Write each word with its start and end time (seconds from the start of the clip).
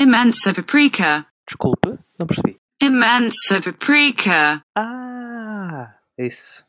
Imensa 0.00 0.52
paprika. 0.52 1.26
Desculpe, 1.46 1.98
não 2.18 2.26
percebi. 2.26 2.58
Imensa 2.80 3.60
paprika. 3.62 4.62
Ah, 4.76 5.94
isso. 6.18 6.64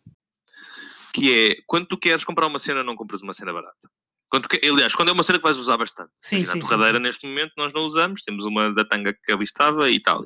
Que 1.13 1.49
é, 1.51 1.55
quando 1.65 1.87
tu 1.87 1.97
queres 1.97 2.23
comprar 2.23 2.47
uma 2.47 2.59
cena, 2.59 2.83
não 2.83 2.95
compras 2.95 3.21
uma 3.21 3.33
cena 3.33 3.53
barata. 3.53 3.89
Quando 4.29 4.43
tu 4.43 4.49
que- 4.49 4.67
aliás, 4.67 4.93
quando 4.95 5.09
é 5.09 5.11
uma 5.13 5.23
cena 5.23 5.39
que 5.39 5.43
vais 5.43 5.57
usar 5.57 5.77
bastante. 5.77 6.11
Sim, 6.17 6.37
Imagina, 6.37 6.53
sim, 6.53 6.59
a 6.59 6.61
torradeira 6.69 6.99
neste 6.99 7.25
momento 7.25 7.53
nós 7.57 7.71
não 7.73 7.81
usamos, 7.83 8.21
temos 8.21 8.43
uma 8.45 8.73
da 8.73 8.83
tanga 8.83 9.13
que 9.13 9.31
ali 9.31 9.43
estava 9.43 9.89
e 9.89 10.01
tal. 10.01 10.23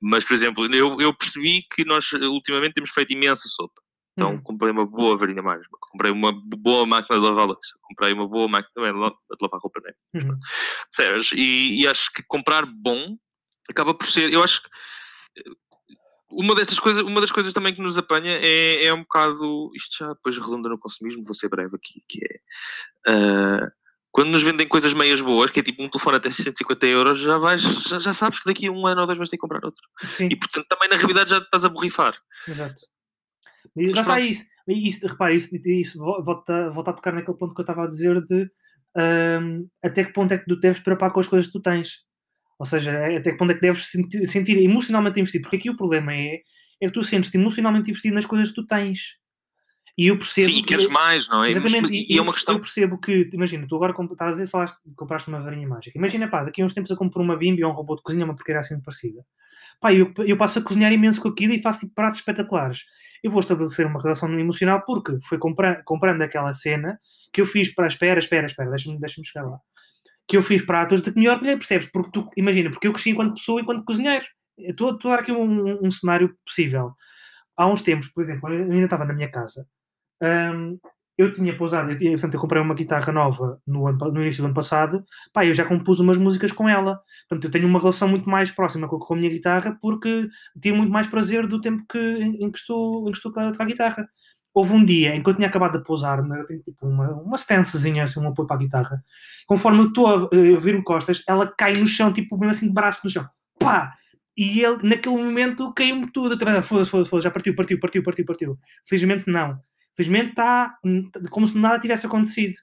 Mas, 0.00 0.24
por 0.24 0.34
exemplo, 0.34 0.74
eu, 0.74 0.98
eu 1.00 1.12
percebi 1.14 1.62
que 1.74 1.84
nós 1.84 2.10
ultimamente 2.12 2.74
temos 2.74 2.90
feito 2.90 3.12
imensa 3.12 3.46
sopa. 3.48 3.82
Então 4.16 4.34
Hum. 4.34 4.40
comprei 4.42 4.70
uma 4.70 4.86
boa 4.86 5.16
varinha 5.18 5.42
mágica, 5.42 5.68
comprei 5.80 6.12
uma 6.12 6.30
boa 6.32 6.86
máquina 6.86 7.18
de 7.18 7.26
lavar 7.26 7.46
louça, 7.46 7.72
comprei 7.82 8.12
uma 8.12 8.28
boa 8.28 8.46
máquina 8.46 8.70
também 8.74 8.92
de 8.92 8.98
la- 8.98 9.10
de 9.10 9.36
lavar 9.42 9.60
roupa, 9.60 9.80
né? 9.82 9.92
Uhum. 10.14 10.38
Percebes? 10.96 11.32
E, 11.32 11.80
e 11.82 11.86
acho 11.88 12.12
que 12.12 12.22
comprar 12.28 12.64
bom 12.64 13.16
acaba 13.68 13.92
por 13.92 14.06
ser. 14.06 14.32
Eu 14.32 14.42
acho 14.44 14.62
que 14.62 14.68
eh, 15.38 15.94
uma 16.30 16.54
destas 16.54 16.78
coisas, 16.78 17.02
uma 17.02 17.20
das 17.20 17.32
coisas 17.32 17.52
também 17.52 17.74
que 17.74 17.82
nos 17.82 17.98
apanha 17.98 18.38
é, 18.40 18.84
é 18.84 18.94
um 18.94 19.00
bocado. 19.00 19.70
Isto 19.74 19.96
já 20.04 20.08
depois 20.12 20.36
redunda 20.38 20.68
no 20.68 20.78
consumismo, 20.78 21.24
vou 21.24 21.34
ser 21.34 21.48
breve 21.48 21.74
aqui, 21.76 22.02
que 22.08 22.20
é. 22.24 23.10
ah, 23.10 23.68
quando 24.12 24.28
nos 24.30 24.44
vendem 24.44 24.68
coisas 24.68 24.92
meias 24.92 25.20
boas, 25.20 25.50
que 25.50 25.58
é 25.58 25.62
tipo 25.62 25.82
um 25.82 25.88
telefone 25.88 26.18
até 26.18 26.30
650 26.30 26.86
euros, 26.86 27.18
já, 27.18 27.36
vais, 27.36 27.62
já, 27.62 27.98
já 27.98 28.12
sabes 28.12 28.38
que 28.38 28.44
daqui 28.46 28.68
a 28.68 28.70
um 28.70 28.86
ano 28.86 29.00
ou 29.00 29.06
dois 29.08 29.18
vais 29.18 29.28
ter 29.28 29.36
que 29.36 29.40
comprar 29.40 29.64
outro. 29.64 29.82
Sim, 30.12 30.28
E 30.30 30.36
portanto 30.36 30.66
também 30.68 30.88
na 30.88 30.94
realidade 30.96 31.30
já 31.30 31.38
estás 31.38 31.64
a 31.64 31.68
borrifar. 31.68 32.16
exato. 32.46 32.80
E 33.76 33.92
Mas 33.92 34.06
lá 34.06 34.20
isso. 34.20 34.44
Isso 34.68 35.06
repare, 35.06 35.34
isso, 35.36 35.54
isso 35.54 35.98
vo- 35.98 36.22
volta, 36.22 36.70
volta 36.70 36.90
a 36.90 36.94
tocar 36.94 37.12
naquele 37.12 37.36
ponto 37.36 37.54
que 37.54 37.60
eu 37.60 37.64
estava 37.64 37.84
a 37.84 37.86
dizer 37.86 38.22
de 38.24 38.50
hum, 38.96 39.68
até 39.82 40.04
que 40.04 40.12
ponto 40.12 40.32
é 40.32 40.38
que 40.38 40.46
tu 40.46 40.56
deves 40.58 40.80
preocupar 40.80 41.12
com 41.12 41.20
as 41.20 41.26
coisas 41.26 41.46
que 41.46 41.52
tu 41.52 41.60
tens. 41.62 41.98
Ou 42.58 42.64
seja, 42.66 42.92
é- 42.92 43.16
até 43.18 43.32
que 43.32 43.36
ponto 43.36 43.50
é 43.50 43.54
que 43.54 43.60
deves 43.60 43.86
sentir, 43.86 44.26
sentir 44.28 44.56
emocionalmente 44.58 45.20
investido. 45.20 45.42
Porque 45.42 45.56
aqui 45.56 45.70
o 45.70 45.76
problema 45.76 46.14
é, 46.14 46.40
é 46.80 46.86
que 46.86 46.92
tu 46.92 47.02
sentes-te 47.02 47.36
emocionalmente 47.36 47.90
investido 47.90 48.14
nas 48.14 48.26
coisas 48.26 48.48
que 48.48 48.54
tu 48.54 48.66
tens. 48.66 49.16
E 49.96 50.06
eu 50.08 50.18
percebo. 50.18 50.48
Sim, 50.50 50.56
que- 50.62 50.68
queres 50.68 50.88
mais, 50.88 51.28
não 51.28 51.44
é? 51.44 51.50
Exatamente, 51.50 51.82
Mas- 51.82 51.90
e, 51.90 52.06
e 52.14 52.18
é 52.18 52.22
uma 52.22 52.32
questão. 52.32 52.54
Eu 52.54 52.60
percebo 52.60 52.98
que, 52.98 53.28
imagina, 53.32 53.66
tu 53.68 53.76
agora 53.76 53.92
estás 53.92 54.28
a 54.28 54.30
dizer, 54.38 54.46
falaste, 54.48 54.78
compraste 54.96 55.28
uma 55.28 55.40
varinha 55.40 55.68
mágica. 55.68 55.96
Imagina, 55.96 56.26
pá, 56.28 56.42
daqui 56.42 56.62
a 56.62 56.64
uns 56.64 56.72
tempos 56.74 56.90
eu 56.90 56.96
compro 56.96 57.22
uma 57.22 57.36
bimbi 57.36 57.62
ou 57.62 57.70
um 57.70 57.74
robô 57.74 57.94
de 57.94 58.02
cozinha, 58.02 58.24
uma 58.24 58.34
porcaria 58.34 58.58
assim 58.60 58.80
parecida. 58.80 59.24
Pá, 59.80 59.92
eu, 59.92 60.12
eu 60.18 60.36
passo 60.36 60.58
a 60.58 60.62
cozinhar 60.62 60.92
imenso 60.92 61.20
com 61.20 61.28
aquilo 61.28 61.52
e 61.54 61.62
faço 61.62 61.80
tipo, 61.80 61.94
pratos 61.94 62.20
espetaculares. 62.20 62.84
Eu 63.22 63.30
vou 63.30 63.40
estabelecer 63.40 63.86
uma 63.86 64.00
relação 64.00 64.28
emocional 64.38 64.82
porque 64.84 65.18
foi 65.24 65.38
compra 65.38 65.82
comprando 65.84 66.22
aquela 66.22 66.52
cena 66.52 66.98
que 67.32 67.40
eu 67.40 67.46
fiz 67.46 67.74
para. 67.74 67.86
Espera, 67.86 68.18
espera, 68.18 68.46
espera, 68.46 68.70
deixa-me 68.70 68.98
deixa 68.98 69.22
chegar 69.24 69.46
lá. 69.46 69.58
Que 70.26 70.36
eu 70.36 70.42
fiz 70.42 70.64
pratos 70.64 71.02
de 71.02 71.12
que 71.12 71.18
melhor 71.18 71.38
mulher, 71.40 71.56
percebes? 71.56 71.90
Porque 71.90 72.10
tu, 72.12 72.28
imagina, 72.36 72.70
porque 72.70 72.86
eu 72.86 72.92
cresci 72.92 73.10
enquanto 73.10 73.34
pessoa, 73.34 73.60
enquanto 73.60 73.84
cozinheiro. 73.84 74.24
Estou 74.58 74.90
a 74.90 74.96
dar 74.96 75.20
aqui 75.20 75.32
um, 75.32 75.86
um 75.86 75.90
cenário 75.90 76.36
possível. 76.46 76.92
Há 77.56 77.66
uns 77.66 77.82
tempos, 77.82 78.08
por 78.08 78.22
exemplo, 78.22 78.52
eu 78.52 78.70
ainda 78.70 78.84
estava 78.84 79.04
na 79.04 79.14
minha 79.14 79.30
casa. 79.30 79.66
hum, 80.22 80.78
eu 81.16 81.32
tinha 81.32 81.56
pousado, 81.56 81.90
eu, 81.90 82.12
portanto, 82.12 82.34
eu 82.34 82.40
comprei 82.40 82.60
uma 82.60 82.74
guitarra 82.74 83.12
nova 83.12 83.60
no, 83.66 83.86
ano 83.86 83.98
no 84.12 84.22
início 84.22 84.42
do 84.42 84.46
ano 84.46 84.54
passado, 84.54 85.04
pá, 85.32 85.46
eu 85.46 85.54
já 85.54 85.64
compus 85.64 86.00
umas 86.00 86.16
músicas 86.16 86.50
com 86.50 86.68
ela. 86.68 87.00
Portanto, 87.28 87.44
eu 87.44 87.50
tenho 87.50 87.68
uma 87.68 87.78
relação 87.78 88.08
muito 88.08 88.28
mais 88.28 88.50
próxima 88.50 88.88
com, 88.88 88.98
com 88.98 89.14
a 89.14 89.16
minha 89.16 89.30
guitarra 89.30 89.78
porque 89.80 90.28
tinha 90.60 90.74
muito 90.74 90.90
mais 90.90 91.06
prazer 91.06 91.46
do 91.46 91.60
tempo 91.60 91.84
que, 91.88 91.98
em, 91.98 92.44
em 92.44 92.50
que 92.50 92.58
estou, 92.58 93.08
em 93.08 93.12
que 93.12 93.16
estou 93.16 93.32
com 93.32 93.40
a, 93.40 93.64
guitarra. 93.64 94.08
Houve 94.52 94.72
um 94.72 94.84
dia 94.84 95.14
em 95.14 95.22
que 95.22 95.28
eu 95.28 95.34
tinha 95.34 95.48
acabado 95.48 95.78
de 95.78 95.84
pousar, 95.84 96.18
eu 96.18 96.46
tenho 96.46 96.62
tipo 96.62 96.86
uma, 96.86 97.10
uma 97.10 97.34
assim, 97.34 98.20
um 98.20 98.28
apoio 98.28 98.46
para 98.46 98.56
a 98.56 98.58
guitarra. 98.58 99.04
Conforme 99.46 99.80
eu 99.80 99.88
estou 99.88 100.06
a, 100.06 100.16
a 100.16 100.58
vir-me 100.60 100.82
costas, 100.82 101.22
ela 101.28 101.46
cai 101.56 101.72
no 101.74 101.86
chão, 101.86 102.12
tipo, 102.12 102.36
mesmo 102.36 102.50
assim, 102.50 102.68
de 102.68 102.72
braço 102.72 103.00
no 103.04 103.10
chão. 103.10 103.26
Pá! 103.58 103.94
E 104.36 104.60
ele, 104.60 104.78
naquele 104.82 105.16
momento, 105.16 105.72
caiu-me 105.74 106.10
tudo. 106.10 106.36
Também, 106.36 106.60
Foda-se, 106.62 106.90
foda-se, 106.90 107.10
foda-se, 107.10 107.24
já 107.24 107.30
partiu, 107.30 107.54
partiu, 107.54 107.78
partiu, 107.80 108.02
partiu, 108.02 108.24
partiu. 108.24 108.58
Felizmente 108.84 109.30
não. 109.30 109.60
Felizmente 109.96 110.30
está 110.30 110.78
como 111.30 111.46
se 111.46 111.56
nada 111.58 111.78
tivesse 111.78 112.06
acontecido. 112.06 112.54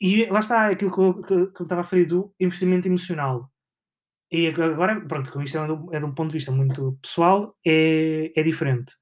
E 0.00 0.26
lá 0.26 0.40
está 0.40 0.68
aquilo 0.68 0.92
que 0.92 1.00
eu, 1.00 1.20
que, 1.20 1.52
que 1.52 1.60
eu 1.60 1.64
estava 1.64 1.82
a 1.82 1.84
referir 1.84 2.06
do 2.06 2.34
investimento 2.40 2.88
emocional. 2.88 3.50
E 4.30 4.48
agora, 4.48 5.00
pronto, 5.06 5.30
com 5.30 5.42
isto 5.42 5.58
é 5.58 5.66
de, 5.66 5.72
um, 5.72 5.92
é 5.92 5.98
de 5.98 6.04
um 6.04 6.14
ponto 6.14 6.30
de 6.30 6.38
vista 6.38 6.50
muito 6.50 6.98
pessoal, 7.02 7.54
é, 7.64 8.32
é 8.34 8.42
diferente. 8.42 8.94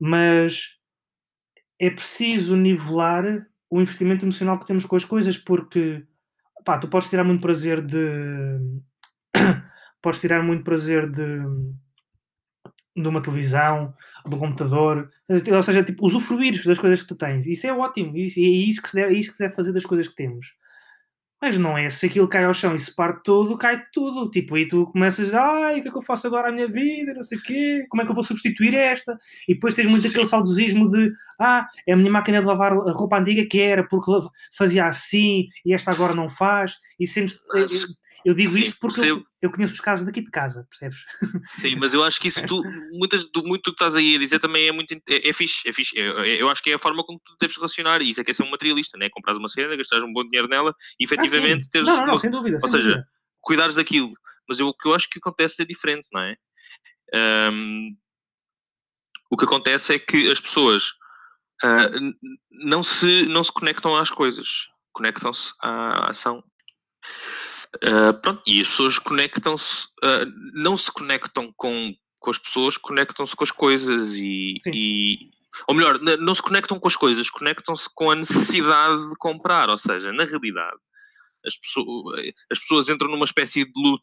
Mas 0.00 0.78
é 1.78 1.90
preciso 1.90 2.56
nivelar 2.56 3.46
o 3.70 3.80
investimento 3.80 4.24
emocional 4.24 4.58
que 4.58 4.66
temos 4.66 4.86
com 4.86 4.96
as 4.96 5.04
coisas, 5.04 5.36
porque 5.36 6.04
pá, 6.64 6.78
tu 6.78 6.88
podes 6.88 7.10
tirar 7.10 7.24
muito 7.24 7.42
prazer 7.42 7.84
de. 7.84 7.98
podes 10.02 10.20
tirar 10.20 10.42
muito 10.42 10.64
prazer 10.64 11.10
de, 11.10 11.22
de 13.00 13.08
uma 13.08 13.22
televisão, 13.22 13.94
um 14.26 14.38
computador, 14.38 15.10
ou 15.28 15.62
seja, 15.62 15.82
tipo, 15.82 16.04
usufruir 16.06 16.62
das 16.64 16.78
coisas 16.78 17.00
que 17.00 17.08
tu 17.08 17.14
tens. 17.14 17.46
Isso 17.46 17.66
é 17.66 17.72
ótimo, 17.72 18.16
isso, 18.16 18.38
é, 18.40 18.42
isso 18.42 18.82
que 18.82 18.88
se 18.90 18.94
deve, 18.96 19.14
é 19.14 19.18
isso 19.18 19.30
que 19.30 19.36
se 19.36 19.42
deve 19.44 19.54
fazer 19.54 19.72
das 19.72 19.84
coisas 19.84 20.08
que 20.08 20.14
temos. 20.16 20.54
Mas 21.40 21.56
não 21.56 21.78
é, 21.78 21.88
se 21.88 22.06
aquilo 22.06 22.26
cai 22.26 22.44
ao 22.44 22.52
chão 22.52 22.74
e 22.74 22.80
se 22.80 22.92
parte 22.92 23.22
tudo, 23.22 23.56
cai 23.56 23.80
tudo. 23.92 24.28
Tipo, 24.28 24.56
aí 24.56 24.66
tu 24.66 24.86
começas, 24.86 25.32
ai, 25.32 25.78
o 25.78 25.82
que 25.82 25.88
é 25.88 25.90
que 25.92 25.96
eu 25.96 26.02
faço 26.02 26.26
agora 26.26 26.48
à 26.48 26.52
minha 26.52 26.66
vida, 26.66 27.14
não 27.14 27.22
sei 27.22 27.38
o 27.38 27.42
quê, 27.42 27.86
como 27.88 28.02
é 28.02 28.04
que 28.04 28.10
eu 28.10 28.14
vou 28.14 28.24
substituir 28.24 28.74
esta? 28.74 29.16
E 29.48 29.54
depois 29.54 29.72
tens 29.72 29.86
muito 29.86 30.02
Sim. 30.02 30.08
aquele 30.08 30.26
saudosismo 30.26 30.88
de, 30.88 31.12
ah, 31.40 31.64
é 31.86 31.92
a 31.92 31.96
minha 31.96 32.10
máquina 32.10 32.40
de 32.40 32.46
lavar 32.46 32.72
a 32.72 32.90
roupa 32.90 33.18
antiga 33.20 33.46
que 33.46 33.60
era, 33.60 33.86
porque 33.86 34.10
fazia 34.56 34.86
assim 34.86 35.46
e 35.64 35.72
esta 35.72 35.92
agora 35.92 36.12
não 36.12 36.28
faz. 36.28 36.74
E 36.98 37.06
sempre, 37.06 37.34
Mas- 37.54 37.86
eu, 38.24 38.34
digo 38.34 38.52
sim, 38.52 38.60
isto 38.62 38.78
porque 38.80 39.00
eu, 39.00 39.24
eu 39.40 39.50
conheço 39.50 39.74
os 39.74 39.80
casos 39.80 40.04
daqui 40.04 40.20
de 40.20 40.30
casa, 40.30 40.66
percebes? 40.68 40.98
Sim, 41.44 41.76
mas 41.76 41.94
eu 41.94 42.02
acho 42.02 42.20
que 42.20 42.28
isso 42.28 42.46
tu, 42.46 42.62
muitas, 42.92 43.30
do, 43.30 43.42
muito 43.42 43.62
do 43.62 43.70
que 43.76 43.82
estás 43.82 43.94
aí 43.96 44.16
a 44.16 44.18
dizer 44.18 44.38
também 44.38 44.68
é 44.68 44.72
muito 44.72 44.92
é, 44.92 45.28
é 45.28 45.32
fixe, 45.32 45.68
é 45.68 45.72
fixe. 45.72 45.96
Eu, 45.96 46.18
eu 46.24 46.50
acho 46.50 46.62
que 46.62 46.70
é 46.70 46.74
a 46.74 46.78
forma 46.78 47.02
como 47.04 47.18
tu 47.24 47.36
deves 47.40 47.56
relacionar, 47.56 48.02
e 48.02 48.10
isso 48.10 48.20
é 48.20 48.24
que 48.24 48.30
é 48.30 48.34
ser 48.34 48.42
um 48.42 48.50
materialista, 48.50 48.98
né? 48.98 49.08
Comprares 49.10 49.38
uma 49.38 49.48
cena, 49.48 49.76
gastares 49.76 50.04
um 50.04 50.12
bom 50.12 50.24
dinheiro 50.24 50.48
nela 50.48 50.74
e 51.00 51.04
efetivamente 51.04 51.66
Ah, 51.66 51.70
teres 51.72 51.88
Não, 51.88 51.96
não, 51.96 52.06
não, 52.06 52.18
sem 52.18 52.30
dúvida. 52.30 52.56
ou 52.56 52.68
sem 52.68 52.70
seja, 52.70 52.88
dúvida. 52.90 53.08
cuidares 53.40 53.74
daquilo. 53.76 54.12
Mas 54.48 54.58
eu, 54.58 54.68
o 54.68 54.74
que 54.74 54.88
eu 54.88 54.94
acho 54.94 55.08
que 55.08 55.18
acontece 55.18 55.62
é 55.62 55.64
diferente, 55.64 56.06
não 56.12 56.22
é? 56.22 56.36
Ahm, 57.14 57.90
o 59.30 59.36
que 59.36 59.44
acontece 59.44 59.94
é 59.94 59.98
que 59.98 60.30
as 60.30 60.40
pessoas 60.40 60.92
ah, 61.62 61.88
n- 61.94 62.14
não, 62.50 62.82
se, 62.82 63.26
não 63.26 63.42
se 63.44 63.52
conectam 63.52 63.96
às 63.96 64.10
coisas, 64.10 64.68
conectam-se 64.92 65.52
à 65.62 66.10
ação. 66.10 66.42
Ah, 67.82 68.12
pronto, 68.14 68.42
e 68.46 68.60
as 68.60 68.68
pessoas 68.68 68.98
conectam-se, 68.98 69.88
ah, 70.02 70.24
não 70.54 70.76
se 70.76 70.90
conectam 70.90 71.52
com, 71.56 71.94
com 72.18 72.30
as 72.30 72.38
pessoas, 72.38 72.76
conectam-se 72.76 73.36
com 73.36 73.44
as 73.44 73.50
coisas 73.50 74.14
e, 74.14 74.54
e- 74.74 75.30
ou 75.66 75.74
melhor, 75.74 75.98
não 76.00 76.34
se 76.34 76.42
conectam 76.42 76.78
com 76.78 76.88
as 76.88 76.96
coisas, 76.96 77.28
conectam-se 77.30 77.88
com 77.94 78.10
a 78.10 78.14
necessidade 78.14 79.08
de 79.08 79.16
comprar, 79.16 79.68
ou 79.68 79.78
seja, 79.78 80.12
na 80.12 80.24
realidade, 80.24 80.76
as 81.44 81.56
pessoas, 81.56 82.20
as 82.50 82.58
pessoas 82.58 82.88
entram 82.88 83.10
numa 83.10 83.24
espécie 83.24 83.64
de 83.64 83.72
loop, 83.76 84.02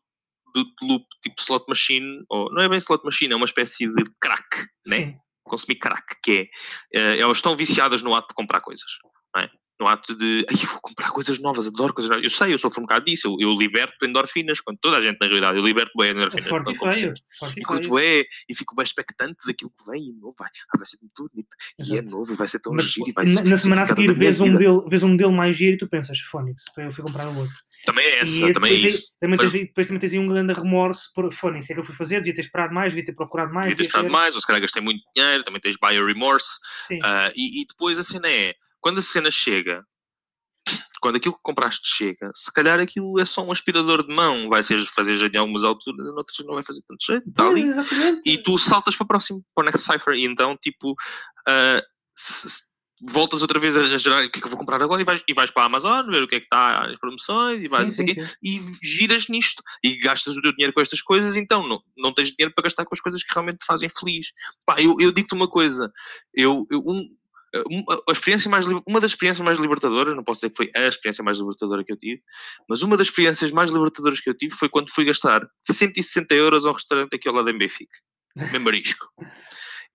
de, 0.53 0.63
loop 0.81 1.05
tipo 1.21 1.35
slot 1.39 1.65
machine, 1.67 2.23
ou 2.29 2.51
não 2.53 2.61
é 2.63 2.69
bem 2.69 2.77
slot 2.77 3.03
machine, 3.03 3.33
é 3.33 3.35
uma 3.35 3.45
espécie 3.45 3.87
de 3.87 4.03
crack, 4.19 4.67
né? 4.87 4.97
Consumir 5.43 5.75
crack, 5.75 6.15
que 6.23 6.49
é, 6.93 6.99
eh, 6.99 7.19
elas 7.19 7.37
estão 7.37 7.55
viciadas 7.55 8.01
no 8.01 8.15
ato 8.15 8.29
de 8.29 8.33
comprar 8.33 8.61
coisas, 8.61 8.89
não 9.35 9.43
é? 9.43 9.49
No 9.77 9.87
ato 9.87 10.15
de, 10.15 10.45
ai, 10.49 10.55
eu 10.55 10.67
vou 10.69 10.79
comprar 10.81 11.11
coisas 11.11 11.37
novas, 11.39 11.67
adoro 11.67 11.93
coisas 11.93 12.09
novas. 12.09 12.23
Eu 12.23 12.29
sei, 12.31 12.53
eu 12.53 12.57
sofro 12.57 12.79
um 12.79 12.83
bocado 12.83 13.05
disso, 13.05 13.27
eu, 13.27 13.49
eu 13.49 13.57
liberto 13.57 14.05
endorfinas, 14.05 14.61
quando 14.61 14.77
toda 14.79 14.97
a 14.97 15.01
gente, 15.01 15.17
na 15.19 15.25
realidade, 15.27 15.57
eu 15.57 15.65
liberto 15.65 15.91
bem 15.97 16.07
É 16.07 16.11
endorfinas. 16.11 16.47
forte 16.47 16.71
e 16.71 16.77
quando 16.77 16.93
feio. 16.93 17.13
Forte 17.37 17.59
E 17.59 17.63
curto 17.63 17.95
feio. 17.95 18.21
é, 18.21 18.23
e 18.47 18.55
fico 18.55 18.73
bem 18.73 18.83
expectante 18.83 19.35
daquilo 19.45 19.71
que 19.77 19.91
vem, 19.91 20.01
e 20.01 20.13
novo, 20.13 20.33
vai, 20.39 20.47
ah, 20.73 20.77
vai 20.77 20.85
ser 20.87 20.97
muito 21.01 21.29
bonito, 21.29 21.49
e 21.79 21.97
é 21.97 22.01
novo, 22.01 22.31
e 22.31 22.35
vai 22.37 22.47
ser 22.47 22.59
tão 22.59 22.73
Mas 22.73 22.85
giro, 22.85 23.09
e 23.09 23.11
vai 23.11 23.25
na, 23.25 23.31
ser 23.31 23.43
na 23.43 23.57
semana 23.57 23.81
a 23.81 23.85
seguir 23.85 24.13
vês 24.13 24.39
um, 24.39 24.49
modelo, 24.53 24.87
vês 24.87 25.03
um 25.03 25.09
modelo 25.09 25.33
mais 25.33 25.57
giro 25.57 25.75
e 25.75 25.77
tu 25.77 25.89
pensas, 25.89 26.19
Fónix, 26.19 26.63
eu 26.77 26.91
fui 26.91 27.03
comprar 27.03 27.27
o 27.27 27.37
outro. 27.37 27.55
Também 27.85 28.05
é 28.05 28.19
essa, 28.19 28.47
e 28.47 28.53
também 28.53 28.71
é 28.71 28.75
isso. 28.75 29.11
Também 29.19 29.37
Mas- 29.37 29.51
tens, 29.51 29.59
aí- 29.61 29.67
depois 29.67 29.87
também 29.87 29.99
tens 29.99 30.13
aí 30.13 30.19
um 30.19 30.27
grande 30.27 30.53
remorso 30.53 31.11
por 31.13 31.31
Fónix, 31.33 31.69
é 31.69 31.73
que 31.73 31.79
eu 31.81 31.83
fui 31.83 31.93
fazer, 31.93 32.15
devia 32.15 32.33
ter 32.33 32.41
esperado 32.41 32.73
mais, 32.73 32.93
devia 32.93 33.03
ter 33.05 33.13
procurado 33.13 33.53
mais. 33.53 33.67
Devia 33.69 33.83
ter 33.83 33.87
esperado 33.89 34.09
mais, 34.09 34.33
ou 34.35 34.39
se 34.41 34.47
calhar 34.47 34.61
gastei 34.61 34.81
muito 34.81 35.01
dinheiro, 35.13 35.43
também 35.43 35.59
tens 35.59 35.75
buyer 35.75 36.05
remorse, 36.05 36.51
Sim. 36.87 36.99
Ah, 37.03 37.29
e, 37.35 37.61
e 37.61 37.65
depois 37.67 37.99
a 37.99 38.03
cena 38.03 38.27
é, 38.29 38.55
quando 38.85 38.99
a 38.99 39.01
cena 39.01 39.31
chega, 39.31 39.83
quando 41.01 41.15
aquilo 41.15 41.33
que 41.33 41.41
compraste 41.41 41.87
chega, 41.87 42.29
se 42.35 42.53
calhar 42.53 42.79
aquilo 42.79 43.19
é 43.19 43.25
só 43.25 43.43
um 43.43 43.51
aspirador 43.51 44.05
de 44.05 44.13
mão, 44.13 44.47
vai 44.47 44.61
ser 44.61 44.77
fazer 44.85 45.15
jeito 45.15 45.33
em 45.33 45.39
algumas 45.39 45.63
alturas, 45.63 46.05
em 46.05 46.09
outras 46.11 46.37
não 46.45 46.53
vai 46.53 46.63
fazer 46.63 46.81
tanto 46.87 47.03
jeito, 47.03 47.23
exatamente. 47.57 48.29
e 48.29 48.37
tu 48.43 48.59
saltas 48.59 48.95
para 48.95 49.05
o 49.05 49.07
próximo, 49.07 49.43
para 49.55 49.63
o 49.63 49.65
next 49.65 49.91
cipher, 49.91 50.13
e 50.13 50.25
então, 50.25 50.55
tipo, 50.61 50.93
ah, 51.47 51.81
se- 52.15 52.47
se- 52.47 52.61
voltas 53.11 53.41
outra 53.41 53.59
vez 53.59 53.75
a, 53.75 53.97
gerar 53.97 54.23
o 54.23 54.29
que 54.31 54.37
é 54.37 54.41
que 54.41 54.45
eu 54.45 54.51
vou 54.51 54.59
comprar 54.59 54.79
agora, 54.83 55.01
e 55.01 55.03
vais, 55.05 55.23
e 55.27 55.33
vais 55.33 55.49
para 55.49 55.63
a 55.63 55.65
Amazon, 55.65 56.05
ver 56.05 56.21
o 56.21 56.27
que 56.27 56.35
é 56.35 56.39
que 56.39 56.45
está 56.45 56.85
as 56.85 56.99
promoções, 56.99 57.63
e 57.63 57.67
vais 57.67 57.95
Sim, 57.95 58.07
sim, 58.07 58.27
e 58.43 58.61
giras 58.83 59.27
nisto, 59.29 59.63
e 59.83 59.97
gastas 59.97 60.37
o 60.37 60.41
teu 60.43 60.51
dinheiro 60.51 60.73
com 60.73 60.81
estas 60.81 61.01
coisas, 61.01 61.35
então 61.35 61.67
não, 61.67 61.81
não 61.97 62.13
tens 62.13 62.29
dinheiro 62.29 62.53
para 62.55 62.65
gastar 62.65 62.85
com 62.85 62.93
as 62.93 63.01
coisas 63.01 63.23
que 63.23 63.33
realmente 63.33 63.57
te 63.57 63.65
fazem 63.65 63.89
feliz. 63.89 64.27
Pá, 64.63 64.79
eu, 64.79 64.95
eu 64.99 65.11
digo-te 65.11 65.33
uma 65.33 65.47
coisa, 65.47 65.91
eu, 66.35 66.67
eu- 66.69 66.83
um- 66.85 67.09
a 68.07 68.11
experiência 68.11 68.49
mais, 68.49 68.65
uma 68.65 68.99
das 68.99 69.11
experiências 69.11 69.43
mais 69.45 69.57
libertadoras, 69.57 70.15
não 70.15 70.23
posso 70.23 70.41
dizer 70.41 70.49
que 70.49 70.57
foi 70.57 70.71
a 70.75 70.87
experiência 70.87 71.23
mais 71.23 71.37
libertadora 71.37 71.83
que 71.83 71.91
eu 71.91 71.97
tive, 71.97 72.21
mas 72.67 72.81
uma 72.81 72.97
das 72.97 73.07
experiências 73.07 73.51
mais 73.51 73.71
libertadoras 73.71 74.19
que 74.19 74.29
eu 74.29 74.33
tive 74.33 74.53
foi 74.53 74.69
quando 74.69 74.91
fui 74.91 75.05
gastar 75.05 75.41
160 75.61 76.33
euros 76.33 76.65
a 76.65 76.71
um 76.71 76.73
restaurante 76.73 77.15
aqui 77.15 77.27
ao 77.27 77.35
lado 77.35 77.49
em 77.49 77.57
Benfica, 77.57 77.97
em 78.53 78.59
Marisco. 78.59 79.07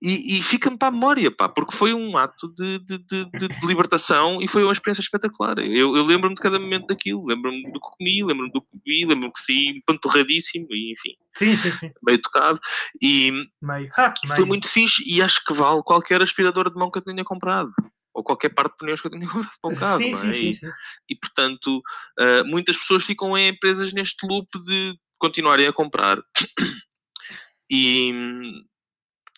E, 0.03 0.39
e 0.39 0.43
fica-me 0.43 0.79
para 0.79 0.89
a 0.89 0.91
memória, 0.91 1.31
pá, 1.31 1.47
porque 1.47 1.77
foi 1.77 1.93
um 1.93 2.17
ato 2.17 2.49
de, 2.55 2.79
de, 2.79 2.99
de- 2.99 3.25
de- 3.27 3.67
libertação 3.67 4.41
e 4.41 4.49
foi 4.49 4.63
uma 4.63 4.73
experiência 4.73 5.03
espetacular. 5.03 5.59
Eu, 5.59 5.95
eu 5.95 6.03
lembro-me 6.05 6.35
de 6.35 6.41
cada 6.41 6.59
momento 6.59 6.87
daquilo, 6.87 7.23
lembro-me 7.27 7.63
do 7.71 7.79
que 7.79 7.89
comi, 7.99 8.25
lembro-me 8.25 8.51
do 8.51 8.63
que 8.63 8.69
bebi, 8.73 9.05
lembro-me 9.05 9.33
que 9.33 9.43
saí 9.43 9.83
panturradíssimo 9.85 10.67
e, 10.71 10.93
enfim, 10.93 11.15
Sim, 11.37 11.55
sim, 11.55 11.71
sim. 11.73 11.91
meio 12.03 12.21
tocado. 12.23 12.59
E, 13.03 13.31
Meio. 13.61 13.91
E 14.23 14.27
meio. 14.27 14.37
foi 14.37 14.45
muito 14.47 14.69
fixe 14.69 15.03
e 15.07 15.21
acho 15.21 15.45
que 15.45 15.53
vale 15.53 15.83
qualquer 15.83 16.23
aspirador 16.23 16.71
de 16.71 16.77
mão 16.79 16.91
que 16.91 16.97
eu 16.99 17.03
tenha 17.03 17.23
comprado. 17.23 17.71
Ou 18.15 18.25
qualquer 18.25 18.49
parte 18.49 18.73
de 18.73 18.79
pneus 18.79 19.01
que 19.03 19.07
eu 19.07 19.11
tenha 19.11 19.27
comprado 19.29 19.53
para 19.61 19.71
o 19.73 19.77
carro, 19.77 19.99
Sim, 20.03 20.11
não 20.13 20.19
sim, 20.21 20.31
é? 20.31 20.35
sim, 20.35 20.49
E, 20.51 20.55
sim. 20.55 20.67
e, 21.11 21.15
portanto, 21.17 21.83
ah, 22.19 22.43
muitas 22.47 22.77
pessoas 22.79 23.05
ficam 23.05 23.37
em 23.37 23.49
empresas 23.49 23.93
neste 23.93 24.27
loop 24.27 24.49
de 24.65 24.95
continuarem 25.19 25.67
a 25.67 25.73
comprar 25.75 26.19
e, 27.71 28.13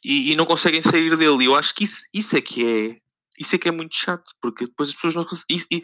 e, 0.04 0.32
e 0.32 0.36
não 0.36 0.44
conseguem 0.46 0.82
sair 0.82 1.16
dele. 1.16 1.44
E 1.44 1.46
eu 1.46 1.54
acho 1.56 1.74
que 1.74 1.84
isso, 1.84 2.02
isso 2.12 2.36
é 2.36 2.40
que 2.40 2.64
é. 2.64 2.96
Isso 3.40 3.54
é 3.56 3.58
que 3.58 3.66
é 3.68 3.72
muito 3.72 3.94
chato, 3.96 4.30
porque 4.42 4.66
depois 4.66 4.90
as 4.90 4.94
pessoas 4.94 5.14
não 5.14 5.24
conseguem. 5.24 5.64
e- 5.70 5.76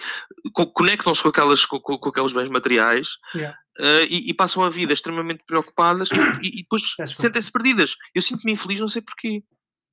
e 0.47 0.51
co- 0.53 0.67
Conectam-se 0.71 1.23
com, 1.23 1.29
aquelas, 1.31 1.65
com, 1.65 1.81
com- 1.81 2.09
aqueles 2.11 2.33
bens 2.33 2.49
materiais 2.51 3.09
Yeah. 3.35 3.59
ah, 3.79 4.03
e, 4.09 4.29
e 4.31 4.35
passam 4.35 4.63
a 4.63 4.69
vida 4.71 4.93
extremamente 4.93 5.43
preocupadas 5.47 6.09
e, 6.43 6.49
e 6.59 6.63
depois 6.63 6.83
sentem-se 7.17 7.51
perdidas. 7.51 7.95
Eu 8.15 8.21
sinto-me 8.23 8.53
infeliz, 8.53 8.79
não 8.81 8.87
sei 8.89 9.01
porquê. 9.03 9.43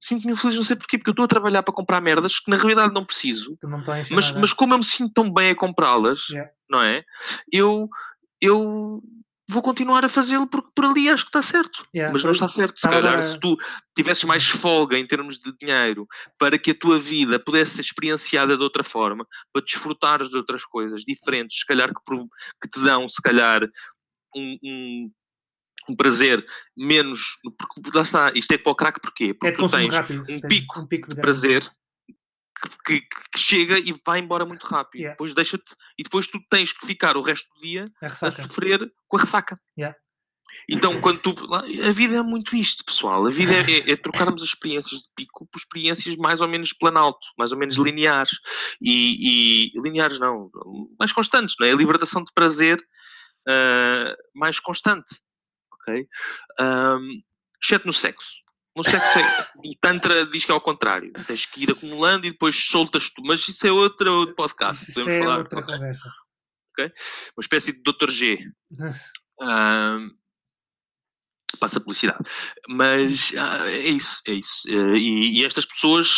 Sinto-me 0.02 0.34
infeliz, 0.34 0.56
não 0.58 0.64
sei 0.64 0.76
porquê, 0.76 0.98
porque 0.98 1.10
eu 1.10 1.14
estou 1.14 1.24
a 1.26 1.30
trabalhar 1.30 1.64
para 1.64 1.74
comprar 1.74 2.02
merdas 2.02 2.40
que 2.40 2.52
na 2.52 2.58
realidade 2.58 2.94
não 2.94 3.06
preciso 3.06 3.58
não 3.64 3.82
mas, 4.12 4.32
mas 4.32 4.54
como 4.54 4.74
eu 4.74 4.78
me 4.80 4.84
sinto 4.84 5.14
tão 5.14 5.32
bem 5.34 5.52
a 5.52 5.56
comprá-las, 5.56 6.28
Yeah. 6.30 6.52
não 6.70 6.82
é? 6.82 7.04
Eu, 7.52 7.88
eu 8.42 9.02
vou 9.48 9.62
continuar 9.62 10.04
a 10.04 10.10
fazê-lo 10.10 10.48
porque 10.48 10.70
por 10.76 10.86
ali 10.86 11.08
acho 11.10 11.24
que 11.24 11.30
está 11.30 11.42
certo. 11.42 11.84
Yeah, 11.94 12.12
mas 12.12 12.24
não 12.24 12.32
está 12.32 12.48
certo. 12.48 12.80
Se 12.80 12.88
calhar, 12.88 13.22
se 13.22 13.40
tu 13.40 13.56
tivesses 13.96 14.24
mais 14.24 14.48
folga 14.48 14.98
em 14.98 15.06
termos 15.06 15.38
de 15.38 15.56
dinheiro 15.58 16.08
para 16.38 16.58
que 16.58 16.72
a 16.72 16.76
tua 16.76 17.00
vida 17.00 17.40
pudesse 17.40 17.76
ser 17.76 17.82
experienciada 17.82 18.58
de 18.58 18.64
outra 18.64 18.84
forma, 18.84 19.26
para 19.54 19.64
desfrutares 19.64 20.30
de 20.30 20.38
outras 20.38 20.66
coisas 20.66 21.02
diferentes, 21.02 21.60
se 21.60 21.66
calhar 21.66 21.90
que, 21.90 22.02
que 22.62 22.70
te 22.70 22.80
dão, 22.84 23.08
se 23.08 23.22
calhar, 23.22 23.62
um, 24.36 24.58
um, 24.64 25.12
um 25.90 25.96
prazer 25.96 26.46
menos. 26.76 27.38
Porque 27.58 27.98
lá 27.98 28.04
está, 28.04 28.32
isto 28.34 28.52
é 28.52 28.58
para 28.58 28.72
o 28.72 28.76
crack 28.76 29.00
porquê? 29.00 29.26
É 29.26 29.34
Porque 29.34 29.52
de 29.52 29.58
tu 29.58 29.70
tens 29.70 29.94
rápido. 29.94 30.22
um 30.22 30.26
tem 30.26 30.40
pico 30.42 30.80
um 30.80 30.88
pico 30.88 31.10
de 31.10 31.16
de 31.16 31.22
prazer 31.22 31.72
que, 32.86 33.02
que- 33.02 33.08
chega 33.38 33.78
e 33.80 33.94
vai 34.06 34.20
embora 34.20 34.46
muito 34.46 34.66
rápido. 34.66 35.00
Yeah. 35.02 35.14
Depois 35.14 35.34
deixa-te 35.36 35.76
e 35.98 36.04
depois 36.04 36.28
tu 36.28 36.40
tens 36.50 36.72
que 36.72 36.86
ficar 36.86 37.18
o 37.18 37.22
resto 37.22 37.48
do 37.56 37.62
dia 37.62 37.92
A 38.02 38.06
a 38.08 38.32
sofrer 38.32 38.92
com 39.08 39.18
a 39.18 39.22
ressaca. 39.22 39.56
Yeah. 39.78 39.98
Então, 40.70 41.02
quando 41.02 41.20
tu. 41.20 41.36
A 41.54 41.92
vida 41.92 42.16
é 42.16 42.22
muito 42.22 42.56
isto, 42.56 42.86
pessoal. 42.86 43.26
A 43.28 43.30
vida 43.30 43.52
é, 43.54 43.72
é- 43.90 43.92
é 43.92 43.96
trocarmos 43.98 44.42
as 44.42 44.50
experiências 44.50 45.02
de 45.02 45.10
pico 45.16 45.46
por 45.52 45.58
experiências 45.60 46.16
mais 46.16 46.40
ou 46.40 46.48
menos 46.48 46.72
planalto, 46.72 47.26
mais 47.38 47.52
ou 47.52 47.58
menos 47.58 47.76
lineares. 47.76 48.32
E, 48.82 49.74
e- 49.76 49.82
lineares 49.82 50.18
não, 50.18 50.50
mais 50.98 51.12
constantes, 51.12 51.56
não 51.60 51.68
é? 51.68 51.72
A 51.74 51.76
libertação 51.76 52.24
de 52.24 52.32
prazer 52.34 52.82
ah, 53.48 54.16
mais 54.34 54.60
constante. 54.60 55.20
Ok? 55.74 56.08
Ahm, 56.60 57.22
exceto 57.62 57.86
no 57.86 57.94
sexo. 57.94 58.32
No 58.76 58.84
sexo, 58.84 59.20
é, 59.20 59.48
o 59.70 59.76
Tantra 59.80 60.26
diz 60.26 60.44
que 60.44 60.52
é 60.52 60.54
ao 60.54 60.60
contrário. 60.62 61.14
Tens 61.26 61.46
que 61.46 61.64
ir 61.64 61.72
acumulando 61.72 62.28
e 62.28 62.32
depois 62.32 62.56
soltas 62.68 63.10
tu. 63.10 63.22
Mas 63.24 63.48
isso 63.48 63.66
é 63.66 63.72
outro, 63.72 64.34
podcast. 64.36 64.84
Isso 64.84 64.94
Podemos 64.96 65.14
é 65.14 65.22
falar. 65.22 65.38
outra 65.40 65.60
ok? 65.60 65.74
conversa. 65.74 66.10
Uma 66.78 67.42
espécie 67.42 67.72
de 67.72 67.82
Dr. 67.84 68.12
G. 68.12 68.38
Ahm, 69.42 70.10
passa 71.60 71.80
publicidade. 71.80 72.20
Mas 72.68 73.34
ah, 73.38 73.70
é 73.70 73.88
isso, 73.90 74.22
é 74.28 74.34
isso. 74.34 74.68
Eh, 74.70 74.98
E, 74.98 75.40
e 75.40 75.46
estas 75.46 75.66
pessoas, 75.66 76.10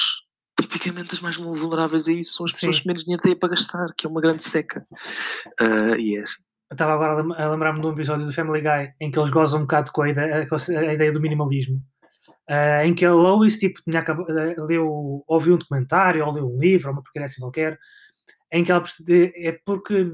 tipicamente 0.59 1.13
as 1.13 1.19
mais 1.19 1.36
vulneráveis 1.36 2.07
a 2.07 2.12
isso, 2.13 2.33
são 2.33 2.45
as 2.48 2.54
pessoas 2.54 2.77
Sim. 2.77 2.81
que 2.81 2.88
menos 2.88 3.04
dinheiro 3.04 3.21
têm 3.21 3.36
para 3.36 3.50
gastar, 3.50 3.88
que 3.95 4.07
é 4.07 4.09
uma 4.09 4.21
grande 4.21 4.42
seca. 4.42 4.83
Ah, 5.59 5.95
e 5.98 6.15
é 6.18 6.21
assim. 6.21 6.42
Eu 6.71 6.74
estava 6.74 6.94
agora 6.95 7.21
a 7.42 7.50
lembrar-me 7.51 7.80
de 7.80 7.88
um 7.88 7.94
episódio 7.94 8.25
do 8.25 8.33
Family 8.33 8.62
Guy 8.62 8.94
em 9.00 9.09
que 9.12 9.18
eles 9.18 9.30
gozam 9.30 9.59
um 9.59 9.62
bocado 9.62 9.89
com 9.92 10.01
a 10.01 10.09
ideia, 10.09 10.45
com 10.50 10.56
a 10.56 10.94
ideia 10.94 11.13
do 11.13 11.21
minimalismo. 11.21 11.81
Ah, 12.47 12.85
em 12.85 12.95
que 12.95 13.05
a 13.05 13.13
Lois 13.13 13.57
tipo, 13.57 13.81
tinha 13.83 13.99
eh, 13.99 14.55
leu, 14.57 15.23
ouviu 15.27 15.55
um 15.55 15.57
documentário 15.57 16.25
ou 16.25 16.31
leu 16.31 16.47
um 16.47 16.57
livro, 16.57 16.88
ou 16.88 16.94
uma 16.94 17.01
porcaria 17.01 17.25
assim 17.25 17.41
qualquer, 17.41 17.77
em 18.51 18.63
que 18.63 18.71
ela 18.71 18.83
é 19.09 19.51
porque 19.65 20.05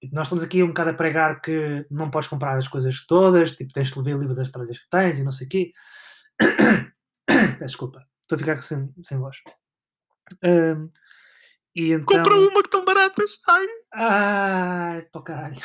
tipo, 0.00 0.14
nós 0.14 0.26
estamos 0.26 0.42
aqui 0.42 0.62
um 0.62 0.68
bocado 0.68 0.90
a 0.90 0.94
pregar 0.94 1.40
que 1.40 1.86
não 1.90 2.10
podes 2.10 2.28
comprar 2.28 2.56
as 2.58 2.66
coisas 2.66 3.06
todas, 3.06 3.52
tipo, 3.52 3.72
tens 3.72 3.90
que 3.90 4.00
ler 4.00 4.16
o 4.16 4.18
livro 4.18 4.34
das 4.34 4.50
tralhas 4.50 4.78
que 4.78 4.88
tens 4.90 5.18
e 5.18 5.24
não 5.24 5.32
sei 5.32 5.46
o 5.46 5.50
quê. 5.50 5.72
Desculpa, 7.64 8.04
estou 8.20 8.36
a 8.36 8.38
ficar 8.38 8.60
sem, 8.62 8.92
sem 9.02 9.18
voz. 9.18 9.36
Ah, 10.42 10.88
e 11.76 11.92
então... 11.92 12.16
Compra 12.16 12.36
uma 12.36 12.62
que 12.62 12.68
estão 12.68 12.84
baratas. 12.84 13.38
Ai. 13.48 13.66
Ai, 13.92 15.02
para 15.02 15.22
caralho. 15.22 15.60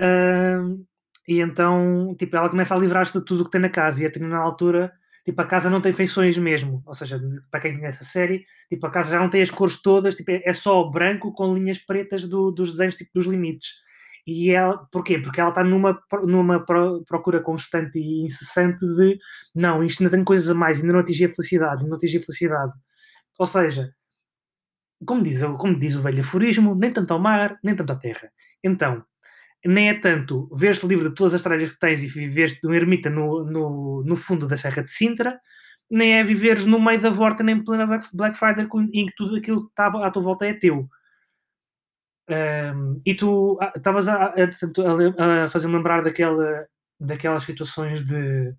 Ahm, 0.00 0.86
e 1.30 1.40
então, 1.40 2.14
tipo, 2.18 2.36
ela 2.36 2.48
começa 2.50 2.74
a 2.74 2.78
livrar-se 2.78 3.18
de 3.18 3.24
tudo 3.24 3.42
o 3.42 3.44
que 3.46 3.50
tem 3.52 3.60
na 3.60 3.68
casa 3.70 4.02
e 4.02 4.04
a 4.04 4.08
determinada 4.08 4.42
altura, 4.44 4.92
tipo, 5.24 5.40
a 5.40 5.46
casa 5.46 5.70
não 5.70 5.80
tem 5.80 5.92
feições 5.92 6.36
mesmo. 6.38 6.82
Ou 6.86 6.94
seja, 6.94 7.20
para 7.50 7.60
quem 7.60 7.78
conhece 7.78 8.02
a 8.02 8.06
série, 8.06 8.44
tipo, 8.68 8.86
a 8.86 8.90
casa 8.90 9.10
já 9.12 9.18
não 9.20 9.30
tem 9.30 9.42
as 9.42 9.50
cores 9.50 9.80
todas, 9.82 10.14
tipo, 10.16 10.30
é 10.30 10.42
é 10.44 10.52
só 10.52 10.84
branco 10.90 11.32
com 11.32 11.54
linhas 11.54 11.78
pretas 11.78 12.26
do- 12.28 12.50
dos 12.50 12.72
desenhos, 12.72 12.96
tipo, 12.96 13.10
dos 13.14 13.26
limites. 13.26 13.68
E 14.26 14.50
ela, 14.50 14.86
porquê? 14.92 15.18
Porque 15.18 15.40
ela 15.40 15.50
está 15.50 15.64
numa, 15.64 15.98
numa 16.26 16.60
pro- 16.64 17.02
procura 17.06 17.40
constante 17.42 17.98
e 17.98 18.24
incessante 18.24 18.84
de 18.96 19.18
não, 19.54 19.82
isto 19.82 20.02
ainda 20.02 20.14
tem 20.16 20.24
coisas 20.24 20.48
a 20.50 20.54
mais, 20.54 20.80
ainda 20.80 20.92
não 20.92 21.00
atingi 21.00 21.24
a 21.24 21.28
felicidade, 21.28 21.78
ainda 21.82 21.88
não 21.90 21.96
atingi 21.96 22.18
a 22.18 22.20
felicidade. 22.20 22.72
Ou 23.38 23.46
seja, 23.46 23.92
como 25.06 25.22
diz, 25.22 25.40
como 25.58 25.78
diz 25.78 25.94
o 25.96 26.02
velho 26.02 26.20
aforismo, 26.20 26.74
nem 26.74 26.92
tanto 26.92 27.12
ao 27.12 27.18
mar, 27.20 27.58
nem 27.64 27.74
tanto 27.74 27.92
à 27.92 27.96
terra. 27.96 28.30
Então, 28.62 29.04
nem 29.64 29.90
é 29.90 29.94
tanto 29.94 30.48
ver-te 30.54 30.86
livre 30.86 31.08
de 31.10 31.14
todas 31.14 31.34
as 31.34 31.42
tralhas 31.42 31.72
que 31.72 31.78
tens 31.78 32.02
e 32.02 32.06
viveres 32.06 32.60
de 32.60 32.66
um 32.66 32.74
ermita 32.74 33.10
no, 33.10 33.44
no, 33.44 34.02
no 34.04 34.16
fundo 34.16 34.46
da 34.46 34.56
Serra 34.56 34.82
de 34.82 34.90
Sintra, 34.90 35.38
nem 35.90 36.14
é 36.18 36.24
viveres 36.24 36.64
no 36.66 36.80
meio 36.80 37.00
da 37.00 37.10
vorta 37.10 37.42
nem 37.42 37.62
plena 37.62 37.86
Black, 38.14 38.36
Friday 38.38 38.66
em 38.92 39.06
que 39.06 39.14
tudo 39.16 39.36
aquilo 39.36 39.64
que 39.64 39.70
está 39.70 39.86
à 39.88 40.10
tua 40.10 40.22
volta 40.22 40.46
é 40.46 40.54
teu. 40.54 40.88
Ahm, 42.28 42.96
e 43.04 43.14
tu 43.14 43.58
ah, 43.60 43.72
estavas 43.76 44.06
a, 44.08 44.32
a, 44.34 45.44
a 45.44 45.48
fazer-me 45.48 45.74
lembrar 45.76 46.02
daquela, 46.02 46.66
daquelas 46.98 47.42
situações 47.44 48.04
de 48.04 48.54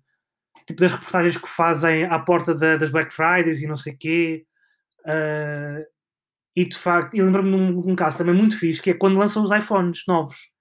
tipo 0.66 0.80
das 0.82 0.92
reportagens 0.92 1.36
que 1.38 1.48
fazem 1.48 2.04
à 2.06 2.18
porta 2.20 2.54
da- 2.54 2.76
das 2.76 2.90
Black 2.90 3.12
Fridays 3.14 3.62
e 3.62 3.68
não 3.68 3.76
sei 3.78 3.94
quê. 3.96 4.46
Ah, 5.06 5.84
e 6.56 6.66
de 6.66 6.78
facto, 6.78 7.14
e 7.16 7.22
lembro-me 7.22 7.50
de 7.50 7.56
um, 7.56 7.92
um 7.92 7.96
caso 7.96 8.18
também 8.18 8.34
muito 8.34 8.58
fixe, 8.58 8.82
que 8.82 8.90
é 8.92 8.94
quando 8.94 9.18
lançam 9.18 9.44
os 9.44 9.52
iPhones 9.52 10.04
novos. 10.08 10.51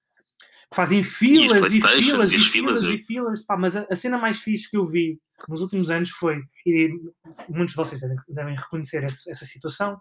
Que 0.72 0.76
fazem 0.76 1.04
filas 1.04 1.74
e, 1.74 1.80
Playstations, 1.80 2.06
filas 2.06 2.32
e 2.32 2.34
e 2.34 2.38
as 2.38 2.46
filas 2.46 2.80
filas, 2.80 3.00
e 3.00 3.04
filas. 3.06 3.42
Pá, 3.44 3.58
mas 3.58 3.76
a, 3.76 3.86
a 3.90 3.96
cena 3.96 4.18
mais 4.18 4.40
fixe 4.40 4.70
que 4.70 4.78
eu 4.78 4.86
vi 4.86 5.20
nos 5.50 5.62
últimos 5.62 5.90
anos 5.90 6.10
foi, 6.12 6.42
e 6.66 6.90
muitos 7.50 7.72
de 7.72 7.76
vocês 7.76 8.02
devem, 8.02 8.18
devem 8.30 8.56
reconhecer 8.56 9.04
essa, 9.04 9.32
essa 9.32 9.46
situação, 9.46 10.00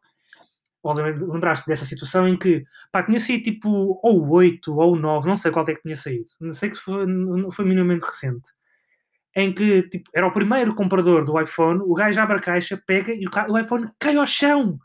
ou 0.83 0.95
lembrar-se 0.95 1.67
dessa 1.67 1.85
situação 1.85 2.27
em 2.29 2.37
que 2.37 2.65
pá, 2.91 3.03
tinha 3.03 3.19
saído 3.19 3.45
tipo 3.45 4.01
ou 4.03 4.29
8 4.31 4.73
ou 4.75 4.97
9, 4.97 5.29
não 5.29 5.37
sei 5.37 5.51
qual 5.51 5.67
é 5.69 5.75
que 5.75 5.83
tinha 5.83 5.97
saído, 5.97 6.25
não 6.41 6.53
sei 6.53 6.71
que 6.71 6.77
foi, 6.77 7.05
foi 7.53 7.65
minimamente 7.65 8.07
recente, 8.07 8.51
em 9.37 9.53
que 9.53 9.83
tipo, 9.85 10.11
era 10.15 10.27
o 10.27 10.33
primeiro 10.33 10.75
comprador 10.75 11.25
do 11.25 11.39
iPhone, 11.41 11.81
o 11.83 11.95
gajo 11.95 12.21
abre 12.21 12.37
a 12.37 12.41
caixa, 12.41 12.83
pega 12.87 13.13
e 13.13 13.25
o, 13.27 13.59
iPhone 13.59 13.91
cai 13.99 14.17
ao 14.17 14.27
chão. 14.27 14.79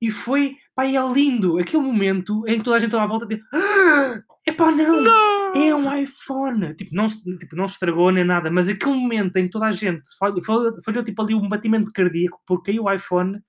E 0.00 0.10
foi, 0.10 0.56
pá, 0.74 0.84
e 0.84 0.96
é 0.96 1.12
lindo. 1.12 1.60
Aquele 1.60 1.84
momento 1.84 2.42
em 2.48 2.58
que 2.58 2.64
toda 2.64 2.76
a 2.76 2.80
gente 2.80 2.88
estava 2.88 3.04
à 3.04 3.06
volta 3.06 3.24
de 3.24 3.40
ah, 3.54 4.20
epá, 4.46 4.70
não, 4.72 5.52
é 5.54 5.74
um 5.74 5.94
iPhone. 6.02 6.74
Tipo 6.74 6.94
não, 6.94 7.08
se- 7.08 7.22
tipo, 7.38 7.56
não 7.56 7.68
se 7.68 7.74
estragou 7.74 8.10
nem 8.10 8.24
nada, 8.24 8.50
mas 8.50 8.68
aquele 8.68 8.94
momento 8.94 9.36
em 9.36 9.44
que 9.44 9.50
toda 9.50 9.66
a 9.66 9.70
gente 9.70 10.02
falhou, 10.18 10.42
falhou, 10.42 10.82
falhou, 10.84 11.04
tipo 11.04 11.22
ali 11.22 11.34
um 11.34 11.48
batimento 11.48 11.90
cardíaco 11.92 12.40
porque 12.46 12.72
caiu 12.72 12.84
o 12.84 12.92
iPhone. 12.92 13.40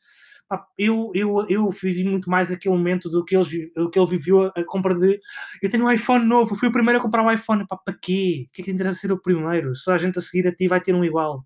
pá, 0.47 0.65
eu, 0.77 1.11
eu, 1.15 1.45
eu 1.49 1.69
vivi 1.71 2.03
muito 2.03 2.29
mais 2.29 2.51
aquele 2.51 2.75
momento 2.75 3.09
do 3.09 3.23
que, 3.25 3.35
eles, 3.35 3.49
do 3.75 3.89
que 3.89 3.97
ele 3.99 4.07
viveu 4.09 4.43
a, 4.43 4.47
a 4.57 4.63
compra 4.65 4.93
de 4.95 5.19
eu 5.61 5.69
tenho 5.69 5.85
um 5.85 5.91
iPhone 5.91 6.25
novo, 6.25 6.55
fui 6.55 6.67
o 6.69 6.71
primeiro 6.71 6.99
a 6.99 7.01
comprar 7.01 7.23
um 7.23 7.31
iPhone. 7.31 7.65
Pá, 7.67 7.77
para 7.77 7.95
quê? 8.01 8.45
O 8.49 8.51
que 8.53 8.61
é 8.61 8.65
que 8.65 8.71
interessa 8.71 8.99
ser 8.99 9.11
o 9.11 9.21
primeiro? 9.21 9.75
Se 9.75 9.85
toda 9.85 9.95
a 9.95 9.97
gente 9.99 10.17
a 10.19 10.21
seguir 10.21 10.47
a 10.47 10.55
ti 10.55 10.67
vai 10.67 10.81
ter 10.81 10.93
um 10.93 11.03
igual. 11.05 11.45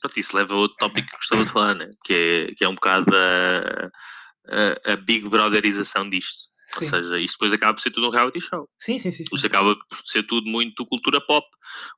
Pronto, 0.00 0.18
isso 0.20 0.36
leva 0.36 0.54
a 0.54 0.56
outro 0.58 0.76
tópico 0.78 1.08
que 1.08 1.16
gostava 1.16 1.44
de 1.44 1.50
falar, 1.52 1.74
né? 1.76 1.90
que, 2.04 2.12
é, 2.50 2.54
que 2.54 2.64
é 2.64 2.68
um 2.68 2.74
bocado 2.74 3.06
a, 3.16 3.90
a, 4.48 4.92
a 4.92 4.96
Big 4.96 5.28
Brotherização 5.28 6.08
disto. 6.10 6.52
Sim. 6.78 6.84
Ou 6.84 6.90
seja, 6.90 7.18
isto 7.20 7.34
depois 7.34 7.52
acaba 7.52 7.74
por 7.74 7.80
ser 7.80 7.90
tudo 7.90 8.08
um 8.08 8.10
reality 8.10 8.40
show. 8.40 8.68
Sim, 8.78 8.98
sim, 8.98 9.10
sim. 9.10 9.24
sim. 9.24 9.34
Isto 9.34 9.46
acaba 9.46 9.76
por 9.76 9.98
ser 10.04 10.22
tudo 10.24 10.48
muito 10.48 10.84
cultura 10.86 11.20
pop. 11.20 11.46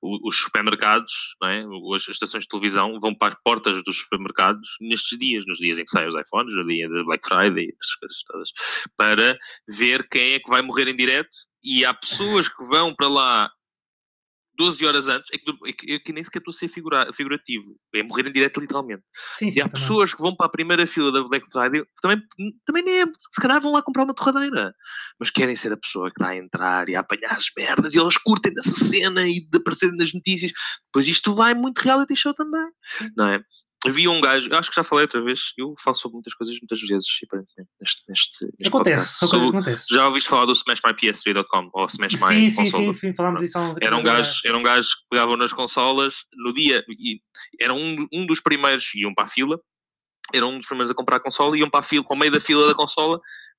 Os 0.02 0.36
supermercados, 0.38 1.12
não 1.40 1.48
é? 1.48 1.64
as 1.94 2.08
estações 2.08 2.44
de 2.44 2.48
televisão 2.48 2.98
vão 3.00 3.14
para 3.14 3.34
as 3.34 3.40
portas 3.44 3.82
dos 3.84 3.98
supermercados 3.98 4.68
nestes 4.80 5.18
dias, 5.18 5.44
nos 5.46 5.58
dias 5.58 5.78
em 5.78 5.84
que 5.84 5.90
saem 5.90 6.08
os 6.08 6.14
iPhones, 6.14 6.54
no 6.54 6.66
dia 6.66 6.88
de 6.88 7.04
Black 7.04 7.26
Friday, 7.26 7.68
essas 7.82 7.94
coisas 7.96 8.22
todas, 8.26 8.52
para 8.96 9.38
ver 9.68 10.08
quem 10.08 10.34
é 10.34 10.38
que 10.38 10.50
vai 10.50 10.62
morrer 10.62 10.88
em 10.88 10.96
direto. 10.96 11.28
E 11.62 11.84
há 11.84 11.92
pessoas 11.92 12.48
que 12.48 12.64
vão 12.64 12.94
para 12.94 13.08
lá 13.08 13.50
12 14.58 14.84
horas 14.86 15.08
antes, 15.08 15.28
é 15.32 15.38
que, 15.38 15.50
é 15.66 15.72
que, 15.72 15.92
é 15.92 15.98
que 15.98 16.12
nem 16.12 16.22
sequer 16.24 16.38
estou 16.38 16.52
a 16.52 16.54
ser 16.54 16.68
figura- 16.68 17.12
figurativo, 17.12 17.76
é 17.94 18.02
morrer 18.02 18.26
em 18.28 18.32
direto 18.32 18.60
literalmente. 18.60 19.02
sim, 19.38 19.50
sim 19.50 19.58
E 19.58 19.62
há 19.62 19.68
também. 19.68 19.80
pessoas 19.80 20.14
que 20.14 20.20
vão 20.20 20.34
para 20.34 20.46
a 20.46 20.50
primeira 20.50 20.86
fila 20.86 21.10
da 21.12 21.22
Black 21.22 21.50
Friday, 21.50 21.84
também, 22.00 22.22
também 22.64 22.82
nem 22.82 23.02
é, 23.02 23.06
se 23.06 23.40
calhar 23.40 23.60
vão 23.60 23.72
lá 23.72 23.82
comprar 23.82 24.04
uma 24.04 24.14
torradeira, 24.14 24.74
mas 25.18 25.30
querem 25.30 25.56
ser 25.56 25.72
a 25.72 25.76
pessoa 25.76 26.10
que 26.10 26.20
está 26.20 26.30
a 26.32 26.36
entrar 26.36 26.88
e 26.88 26.96
a 26.96 27.00
apanhar 27.00 27.32
as 27.32 27.46
merdas 27.56 27.94
e 27.94 27.98
elas 27.98 28.16
curtem 28.18 28.52
dessa 28.54 28.70
cena 28.84 29.26
e 29.28 29.40
de 29.48 29.58
aparecer 29.58 29.90
nas 29.92 30.12
notícias. 30.12 30.52
Pois 30.92 31.06
isto 31.06 31.34
vai 31.34 31.54
muito 31.54 31.78
reality 31.80 32.16
show 32.16 32.32
também, 32.34 32.66
não 33.16 33.28
é? 33.28 33.40
Havia 33.86 34.10
um 34.10 34.20
gajo, 34.20 34.48
eu 34.50 34.58
acho 34.58 34.70
que 34.70 34.76
já 34.76 34.82
falei 34.84 35.04
outra 35.04 35.22
vez, 35.22 35.52
eu 35.56 35.74
falo 35.82 35.94
sobre 35.96 36.14
muitas 36.14 36.34
coisas 36.34 36.56
muitas 36.60 36.80
vezes, 36.80 37.06
aparentemente, 37.24 37.70
neste, 37.80 38.02
neste, 38.08 38.44
neste 38.44 38.68
Acontece, 38.68 39.18
podcast. 39.20 39.48
acontece. 39.48 39.86
já 39.94 40.06
ouviste 40.08 40.28
falar 40.28 40.44
do 40.46 40.52
SmashMyPS3.com 40.52 41.70
ou 41.72 41.86
Smash 41.86 42.12
My 42.14 42.18
Sim, 42.18 42.48
sim, 42.48 42.66
sim, 42.70 42.94
sim, 42.94 43.12
falámos 43.14 43.40
disso 43.40 43.58
há 43.58 43.62
uns 43.62 43.78
Era 43.80 43.96
um, 43.96 44.02
gajo, 44.02 44.40
era 44.44 44.56
um 44.58 44.62
gajo 44.62 44.88
que 44.88 45.06
pegavam 45.10 45.36
nas 45.36 45.52
consolas 45.52 46.14
no 46.34 46.52
dia 46.52 46.84
e 46.88 47.20
era 47.60 47.72
um, 47.74 48.06
um 48.12 48.26
dos 48.26 48.40
primeiros, 48.40 48.94
iam 48.94 49.14
para 49.14 49.24
a 49.24 49.28
fila, 49.28 49.60
era 50.32 50.46
um 50.46 50.56
dos 50.58 50.66
primeiros 50.66 50.90
a 50.90 50.94
comprar 50.94 51.16
a 51.16 51.20
consola, 51.20 51.56
iam 51.56 51.70
para 51.70 51.80
a 51.80 51.82
fila, 51.82 52.04
para 52.04 52.14
o 52.14 52.18
meio 52.18 52.32
da 52.32 52.40
fila 52.40 52.66
da 52.66 52.74
consola, 52.74 53.18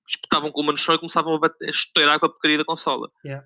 espetavam 0.09 0.51
com 0.51 0.61
uma 0.61 0.71
no 0.71 0.77
chão 0.77 0.95
e 0.95 0.99
começavam 0.99 1.35
a, 1.35 1.39
bater, 1.39 1.67
a 1.67 1.71
estourar 1.71 2.19
com 2.19 2.25
a 2.25 2.29
porcaria 2.29 2.57
da 2.57 2.65
consola. 2.65 3.09
Yeah. 3.25 3.45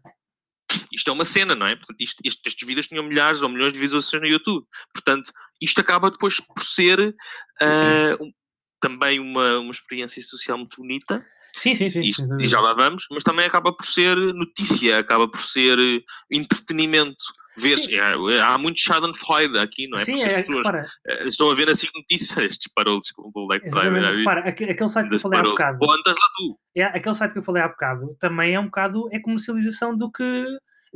Isto 0.94 1.10
é 1.10 1.14
uma 1.14 1.26
cena, 1.26 1.54
não 1.54 1.68
é? 1.68 1.76
Portanto, 1.76 1.98
isto, 2.00 2.22
isto- 2.24 2.42
estes 2.48 2.66
vídeos 2.66 2.88
tinham 2.88 3.04
milhares 3.04 3.42
ou 3.42 3.50
milhões 3.50 3.74
de 3.74 3.80
visualizações 3.80 4.22
no 4.22 4.28
YouTube. 4.30 4.66
Portanto, 4.94 5.30
isto 5.62 5.80
acaba 5.82 6.10
depois 6.12 6.40
por 6.40 6.64
ser 6.64 7.16
ah, 7.62 8.18
um- 8.20 8.32
também 8.80 9.20
uma, 9.20 9.60
uma 9.60 9.72
experiência 9.72 10.22
social 10.24 10.58
muito 10.58 10.78
bonita, 10.78 11.24
Sim, 11.54 11.76
sim, 11.76 11.90
sim. 11.90 12.02
isto, 12.02 12.24
e 12.40 12.48
já 12.48 12.60
lá 12.62 12.74
vamos, 12.74 13.06
mas 13.12 13.24
também 13.24 13.46
acaba 13.46 13.72
por 13.76 13.86
ser 13.86 14.16
notícia, 14.16 15.00
acaba 15.00 15.28
por 15.28 15.42
ser 15.44 15.78
eh, 15.78 16.00
entretenimento. 16.32 17.24
Ver 17.58 17.78
Sim. 17.78 17.98
há 18.42 18.58
muito 18.58 18.80
Schadenfreude 18.80 19.60
aqui, 19.60 19.86
não 19.90 20.00
é? 20.00 20.06
Sim, 20.06 20.20
Porque 20.20 20.34
é, 20.34 20.38
as 20.38 20.48
pessoas 20.48 20.66
repara, 20.66 20.88
eh, 21.10 21.28
estão 21.28 21.52
a 21.52 21.54
ver 21.54 21.70
assim 21.70 21.88
notícias, 21.94 22.38
estes 22.52 22.72
parolos 22.74 23.12
com 23.12 23.30
o 23.36 23.48
Black 23.48 23.70
Friday. 23.70 24.14
repara, 24.20 24.48
aque- 24.50 24.64
aquele 24.64 24.90
site 24.90 25.10
que 25.10 25.16
eu 25.16 25.20
falei 25.20 25.40
há 25.42 25.44
bocado, 25.44 25.78
Ou 25.82 25.92
andas 25.92 26.16
lá 26.18 26.28
tu. 26.38 26.60
é, 26.78 26.84
aquele 26.86 27.16
site 27.16 27.34
que 27.34 27.40
eu 27.40 27.44
falei 27.44 27.62
há 27.62 27.68
bocado 27.68 28.16
também 28.18 28.56
é 28.56 28.60
um 28.60 28.66
bocado 28.66 29.10
é 29.12 29.20
comercialização 29.20 29.98
do 29.98 30.10
que 30.10 30.46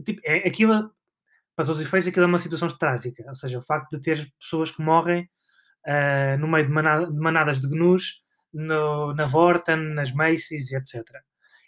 tipo, 0.05 0.21
é 0.23 0.47
aquilo 0.47 0.89
para 1.55 1.65
todos 1.65 1.81
os 1.81 1.87
efeitos 1.87 2.07
aquilo 2.07 2.25
é 2.25 2.27
uma 2.27 2.39
situação 2.39 2.67
trágica. 2.69 3.23
Ou 3.27 3.35
seja, 3.35 3.59
o 3.59 3.61
facto 3.63 3.91
de 3.97 4.01
ter 4.01 4.27
pessoas 4.39 4.71
que 4.71 4.81
morrem 4.81 5.29
ah, 5.87 6.37
no 6.37 6.47
meio 6.47 6.65
de, 6.67 6.71
manada- 6.73 7.07
de 7.11 7.19
manadas 7.19 7.59
de 7.59 7.67
gnus 7.69 8.21
no, 8.53 9.13
na 9.13 9.25
Vorten, 9.25 9.77
nas 9.93 10.11
Macy's 10.13 10.71
etc. 10.71 11.21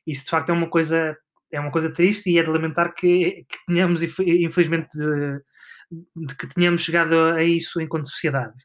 Isso 0.06 0.26
de 0.26 0.32
facto 0.32 0.50
é 0.50 0.54
uma 0.54 0.70
coisa 0.70 1.18
é 1.52 1.60
uma 1.60 1.72
coisa 1.72 1.92
triste 1.92 2.30
e 2.30 2.38
é 2.40 2.44
de 2.44 2.50
lamentar 2.50 2.94
que, 2.94 3.46
que 3.50 3.66
tenhamos 3.68 4.04
inf- 4.04 4.20
infelizmente 4.20 4.90
de, 4.94 5.42
de 6.28 6.36
que 6.36 6.48
tenhamos 6.48 6.82
chegado 6.82 7.16
a 7.16 7.44
isso 7.44 7.82
enquanto 7.82 8.10
sociedade. 8.10 8.56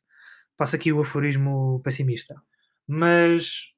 Passa 0.56 0.76
aqui 0.76 0.92
o 0.92 1.00
aforismo 1.00 1.80
pessimista. 1.84 2.36
Mas 2.88 3.70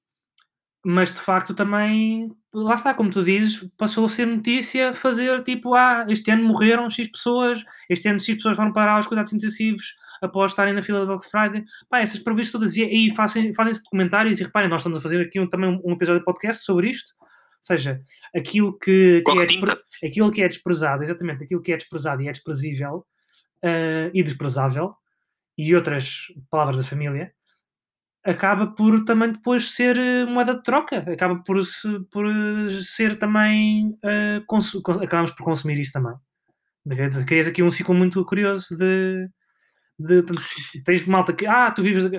mas 0.84 1.12
de 1.12 1.20
facto 1.20 1.54
também, 1.54 2.30
lá 2.54 2.74
está, 2.74 2.94
como 2.94 3.10
tu 3.10 3.22
dizes, 3.22 3.68
passou 3.76 4.06
a 4.06 4.08
ser 4.08 4.26
notícia 4.26 4.94
fazer 4.94 5.42
tipo, 5.42 5.74
ah, 5.74 6.06
este 6.08 6.30
ano 6.30 6.44
morreram 6.44 6.88
X 6.88 7.08
pessoas, 7.10 7.64
este 7.90 8.08
ano 8.08 8.20
X 8.20 8.36
pessoas 8.36 8.56
foram 8.56 8.72
parar 8.72 8.92
aos 8.96 9.06
cuidados 9.06 9.32
intensivos 9.32 9.94
após 10.22 10.52
estarem 10.52 10.72
na 10.72 10.80
fila 10.80 11.00
da 11.00 11.06
Black 11.06 11.28
Friday. 11.30 11.64
Pá, 11.88 12.00
essas 12.00 12.20
previstas 12.20 12.52
todas, 12.52 12.76
e 12.76 12.84
aí 12.84 13.10
fazem- 13.14 13.52
fazem-se 13.54 13.82
documentários 13.82 14.38
e 14.40 14.44
reparem, 14.44 14.70
nós 14.70 14.80
estamos 14.80 14.98
a 14.98 15.00
fazer 15.00 15.20
aqui 15.20 15.38
um- 15.40 15.48
também 15.48 15.80
um 15.84 15.92
episódio 15.92 16.20
de 16.20 16.24
podcast 16.24 16.64
sobre 16.64 16.88
isto, 16.90 17.12
ou 17.20 17.26
seja, 17.60 18.00
aquilo 18.36 18.78
que, 18.78 19.22
que 19.24 19.30
é, 19.38 19.46
despre- 19.46 19.80
aquilo 20.08 20.30
que 20.30 20.42
é 20.42 20.48
desprezado, 20.48 21.02
exatamente, 21.02 21.44
aquilo 21.44 21.60
que 21.62 21.72
é 21.72 21.76
desprezado 21.76 22.22
e 22.22 22.28
é 22.28 22.32
desprezível 22.32 23.04
eh, 23.62 24.10
e 24.14 24.22
desprezável, 24.22 24.94
e 25.56 25.74
outras 25.74 26.26
palavras 26.50 26.76
da 26.76 26.84
família, 26.84 27.32
acaba 28.24 28.68
por 28.68 29.04
também 29.04 29.32
depois 29.32 29.70
ser 29.72 29.98
eh, 29.98 30.24
moeda 30.26 30.54
de 30.54 30.62
troca, 30.62 30.98
acaba 31.12 31.36
por, 31.44 31.58
por 32.10 32.26
eh, 32.26 32.68
ser 32.82 33.16
também, 33.18 33.96
cons- 34.46 34.74
acabamos 35.02 35.32
por 35.32 35.44
consumir 35.44 35.78
isso 35.78 35.92
também. 35.92 36.14
Crias 37.26 37.46
aqui 37.46 37.62
um 37.62 37.70
ciclo 37.70 37.94
muito 37.94 38.24
curioso 38.26 38.76
de, 38.76 39.28
de, 39.98 40.22
de- 40.22 40.82
tens 40.84 41.06
malta 41.06 41.32
que, 41.32 41.46
ah, 41.46 41.70
tu 41.70 41.82
vives, 41.82 42.04
é, 42.12 42.16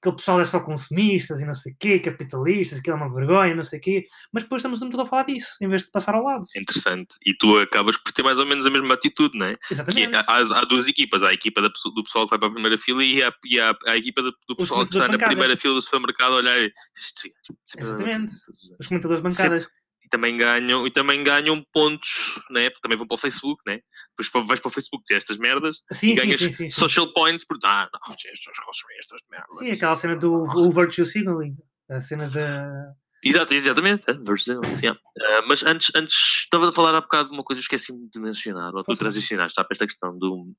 aquele 0.00 0.16
pessoal 0.16 0.40
é 0.40 0.44
só 0.44 0.60
consumistas 0.60 1.40
e 1.40 1.44
não 1.44 1.54
sei 1.54 1.72
o 1.72 1.76
quê, 1.78 1.98
capitalistas, 1.98 2.78
aquilo 2.78 2.96
é 2.96 3.00
uma 3.00 3.14
vergonha, 3.14 3.54
não 3.54 3.62
sei 3.62 3.78
o 3.78 3.82
quê, 3.82 4.04
mas 4.32 4.42
depois 4.44 4.60
estamos 4.60 4.80
muito 4.80 5.00
a 5.00 5.04
falar 5.04 5.24
disso, 5.24 5.48
em 5.60 5.68
vez 5.68 5.82
de 5.84 5.90
passar 5.90 6.14
ao 6.14 6.24
lado. 6.24 6.42
Interessante. 6.56 7.16
E 7.26 7.34
tu 7.36 7.58
acabas 7.58 7.96
por 7.98 8.12
ter 8.12 8.22
mais 8.22 8.38
ou 8.38 8.46
menos 8.46 8.64
a 8.66 8.70
mesma 8.70 8.94
atitude, 8.94 9.36
não 9.38 9.46
é? 9.46 9.56
Exatamente. 9.70 10.16
há, 10.16 10.20
há- 10.26 10.58
há 10.60 10.64
duas 10.64 10.86
equipas. 10.88 11.22
Há 11.22 11.28
a 11.28 11.34
equipa 11.34 11.60
do 11.60 11.70
pessoal 12.04 12.24
que 12.26 12.30
vai 12.30 12.38
para 12.38 12.48
a 12.48 12.52
primeira 12.52 12.78
fila 12.78 13.04
e 13.04 13.22
há, 13.22 13.32
e 13.44 13.60
há 13.60 13.76
a 13.86 13.96
equipa 13.96 14.22
do, 14.22 14.32
do 14.48 14.56
pessoal 14.56 14.86
que 14.86 14.96
está 14.96 15.08
na 15.08 15.18
primeira 15.18 15.56
fila 15.56 15.74
do 15.74 15.82
supermercado 15.82 16.32
a 16.32 16.36
olhar 16.36 16.58
e... 16.58 16.72
"Este 16.98 17.28
gajo, 17.28 17.58
sempre- 17.64 17.86
Exatamente. 17.86 18.32
Os 18.80 18.86
comentadores 18.86 19.22
bancadas. 19.22 19.64
e 19.64 19.81
também 20.12 20.36
ganham, 20.36 20.86
e 20.86 20.90
também 20.90 21.24
ganham 21.24 21.64
pontos, 21.72 22.40
né? 22.50 22.68
Porque 22.70 22.82
também 22.82 22.96
vão 22.96 23.06
para 23.06 23.14
o 23.16 23.18
Facebook, 23.18 23.60
né? 23.66 23.80
Depois 24.16 24.46
vais 24.46 24.60
para 24.60 24.68
o 24.68 24.72
Facebook 24.72 25.02
dizer 25.02 25.16
estas 25.18 25.38
merdas 25.38 25.78
Sim, 25.90 26.10
e 26.10 26.14
ganhas 26.14 26.40
sim, 26.40 26.52
sim, 26.52 26.68
social 26.68 27.12
points 27.12 27.44
por 27.44 27.58
ah, 27.64 27.88
não, 27.92 28.00
consumem 28.00 28.98
estas 28.98 29.20
merdas. 29.30 29.58
Sim, 29.58 29.70
aquela 29.70 29.94
cena 29.96 30.16
do 30.16 30.42
o 30.42 30.70
virtue 30.70 31.04
signaling, 31.06 31.56
a 31.90 32.00
cena 32.00 32.28
da. 32.28 32.92
Exato, 33.24 33.54
exatamente. 33.54 34.04
é, 34.10 34.14
versus- 34.14 34.80
yeah. 34.82 34.98
Ah, 35.20 35.42
mas 35.48 35.62
antes, 35.62 35.90
antes 35.94 36.14
estava 36.44 36.68
a 36.68 36.72
falar 36.72 36.94
há 36.94 37.00
bocado 37.00 37.28
de 37.30 37.34
uma 37.34 37.44
coisa 37.44 37.60
que 37.60 37.64
esqueci-me 37.64 38.08
de 38.10 38.20
mencionar, 38.20 38.74
ou 38.74 38.82
tu 38.84 38.94
transicionaste 38.94 39.52
está, 39.52 39.64
para 39.64 39.74
esta 39.74 39.86
questão 39.86 40.18
do, 40.18 40.52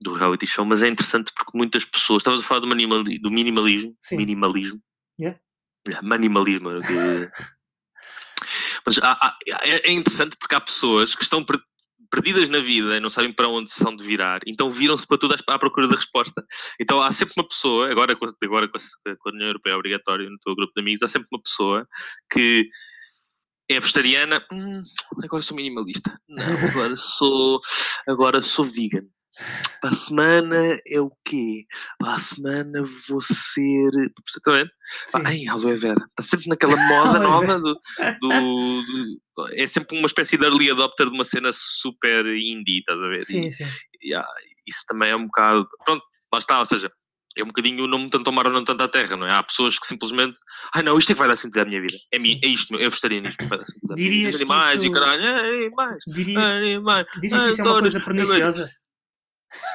do 0.00 0.12
reality 0.14 0.46
show, 0.46 0.64
mas 0.66 0.82
é 0.82 0.88
interessante 0.88 1.32
porque 1.34 1.56
muitas 1.56 1.84
pessoas, 1.84 2.20
estavas 2.20 2.40
a 2.40 2.42
falar 2.46 2.60
do, 2.60 2.66
minimali- 2.68 3.18
do 3.18 3.30
minimalismo, 3.30 3.96
Sim. 4.00 4.18
minimalismo, 4.18 4.80
Yeah. 5.18 5.38
Yeah, 5.88 6.06
minimalismo, 6.06 6.70
mas 8.86 8.98
há- 8.98 9.12
há- 9.20 9.38
é, 9.46 9.88
é 9.88 9.92
interessante 9.92 10.36
porque 10.38 10.54
há 10.54 10.60
pessoas 10.60 11.14
que 11.14 11.22
estão 11.24 11.44
per- 11.44 11.60
perdidas 12.10 12.48
na 12.48 12.60
vida 12.60 13.00
não 13.00 13.10
sabem 13.10 13.32
para 13.32 13.48
onde 13.48 13.70
são 13.70 13.94
de 13.96 14.04
virar, 14.06 14.40
então 14.46 14.70
viram-se 14.70 15.06
para 15.06 15.18
tudo 15.18 15.34
à, 15.48 15.58
procura 15.58 15.88
da 15.88 15.96
resposta. 15.96 16.44
Então 16.80 17.02
há 17.02 17.10
sempre 17.12 17.34
uma 17.36 17.48
pessoa, 17.48 17.90
agora, 17.90 18.14
com- 18.14 18.26
agora 18.44 18.68
com, 18.68 18.78
a, 18.78 19.16
com 19.16 19.28
a 19.28 19.32
União 19.32 19.48
Europeia 19.48 19.76
obrigatório 19.76 20.30
no 20.30 20.38
teu 20.38 20.54
grupo 20.54 20.72
de 20.76 20.80
amigos, 20.80 21.02
há 21.02 21.08
sempre 21.08 21.28
uma 21.32 21.42
pessoa 21.42 21.86
que 22.32 22.68
é 23.68 23.80
vegetariana, 23.80 24.44
"Hum, 24.52 24.80
agora 25.24 25.42
sou 25.42 25.56
minimalista. 25.56 26.16
Não, 26.28 26.44
agora 26.68 26.94
sou, 26.96 27.60
agora 28.06 28.42
sou 28.42 28.64
vegan. 28.64 29.06
Para 29.80 29.90
a 29.90 29.94
semana 29.94 30.80
é 30.86 31.00
o 31.00 31.10
quê? 31.24 31.66
Para 31.98 32.14
a 32.14 32.18
semana 32.18 32.84
vou 33.08 33.20
ser. 33.20 33.90
Sim. 35.06 35.22
Ai, 35.24 35.46
aloe 35.48 35.76
vera. 35.76 35.96
Está 36.18 36.36
sempre 36.36 36.48
naquela 36.48 36.76
moda 36.76 37.18
nova 37.18 37.58
do, 37.58 37.74
do- 38.20 38.82
do- 38.82 39.48
É 39.54 39.66
sempre 39.66 39.98
uma 39.98 40.06
espécie 40.06 40.36
de 40.38 40.44
early 40.44 40.70
adopter 40.70 41.08
de 41.08 41.14
uma 41.14 41.24
cena 41.24 41.50
super 41.52 42.24
indie, 42.26 42.78
estás 42.78 43.00
a 43.00 43.08
ver? 43.08 43.20
E- 43.22 43.24
Sim, 43.24 43.50
sim. 43.50 43.66
e, 44.02 44.14
ah, 44.14 44.24
isso 44.66 44.84
também 44.86 45.10
é 45.10 45.16
um 45.16 45.26
bocado. 45.26 45.68
Pronto, 45.84 46.04
lá 46.32 46.38
está, 46.38 46.60
ou 46.60 46.66
seja, 46.66 46.90
é 47.36 47.42
um 47.42 47.48
bocadinho 47.48 47.88
não 47.88 47.98
me 47.98 48.08
tanto 48.10 48.28
ao 48.28 48.32
mar 48.32 48.46
ou 48.46 48.52
não 48.52 48.62
tanto 48.62 48.80
à 48.82 48.86
terra, 48.88 49.16
não 49.16 49.26
é? 49.26 49.32
Há 49.32 49.42
pessoas 49.42 49.76
que 49.78 49.86
simplesmente. 49.88 50.38
Ah, 50.72 50.82
não, 50.82 50.96
isto 50.98 51.10
é 51.10 51.14
que 51.14 51.18
vai 51.18 51.26
dar 51.28 51.34
sentido 51.36 51.62
à 51.62 51.64
minha 51.64 51.80
vida. 51.80 51.96
É, 52.12 52.18
mi, 52.20 52.34
Sim. 52.34 52.40
é 52.44 52.46
isto, 52.46 52.72
à 53.90 53.96
minha 53.96 54.04
vida. 54.04 54.10
Dirias 54.10 54.34
animais 54.36 54.82
e 54.82 54.86
isso- 54.86 54.94
caralho, 54.94 55.24
é, 55.24 55.70
mais, 55.70 55.98
Dirias, 56.06 56.46
animais. 56.46 57.06
dirias 57.20 57.42
que 57.42 57.50
isso 57.50 57.60
é 57.60 57.64
uma 57.64 57.80
coisa 57.80 58.00
perniciosa? 58.00 58.70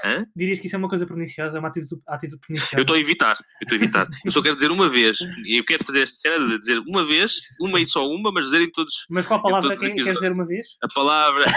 Hã? 0.03 0.25
Dirias 0.35 0.59
que 0.59 0.67
isso 0.67 0.75
é 0.75 0.79
uma 0.79 0.89
coisa 0.89 1.05
perniciosa, 1.05 1.59
uma 1.59 1.67
atitude, 1.69 2.01
atitude 2.07 2.41
perniciosa? 2.45 2.75
Eu 2.77 2.81
estou 2.81 2.95
a 2.95 2.99
evitar, 2.99 3.37
eu 3.61 3.65
estou 3.65 3.77
a 3.77 3.81
evitar. 3.81 4.07
Eu 4.25 4.31
só 4.31 4.41
quero 4.41 4.55
dizer 4.55 4.71
uma 4.71 4.89
vez, 4.89 5.17
e 5.45 5.59
eu 5.59 5.65
quero 5.65 5.83
fazer 5.83 6.01
esta 6.03 6.15
cena 6.15 6.47
de 6.47 6.57
dizer 6.57 6.79
uma 6.87 7.05
vez, 7.05 7.33
uma 7.59 7.79
e 7.79 7.85
só 7.85 8.07
uma, 8.07 8.31
mas 8.31 8.45
dizer 8.45 8.61
em 8.61 8.71
todos 8.71 9.05
Mas 9.09 9.25
qual 9.25 9.41
palavra 9.41 9.75
que, 9.75 9.87
os 9.87 9.93
queres 9.93 10.13
dizer 10.13 10.31
uma 10.31 10.45
vez? 10.45 10.67
a 10.83 10.87
palavra. 10.93 11.45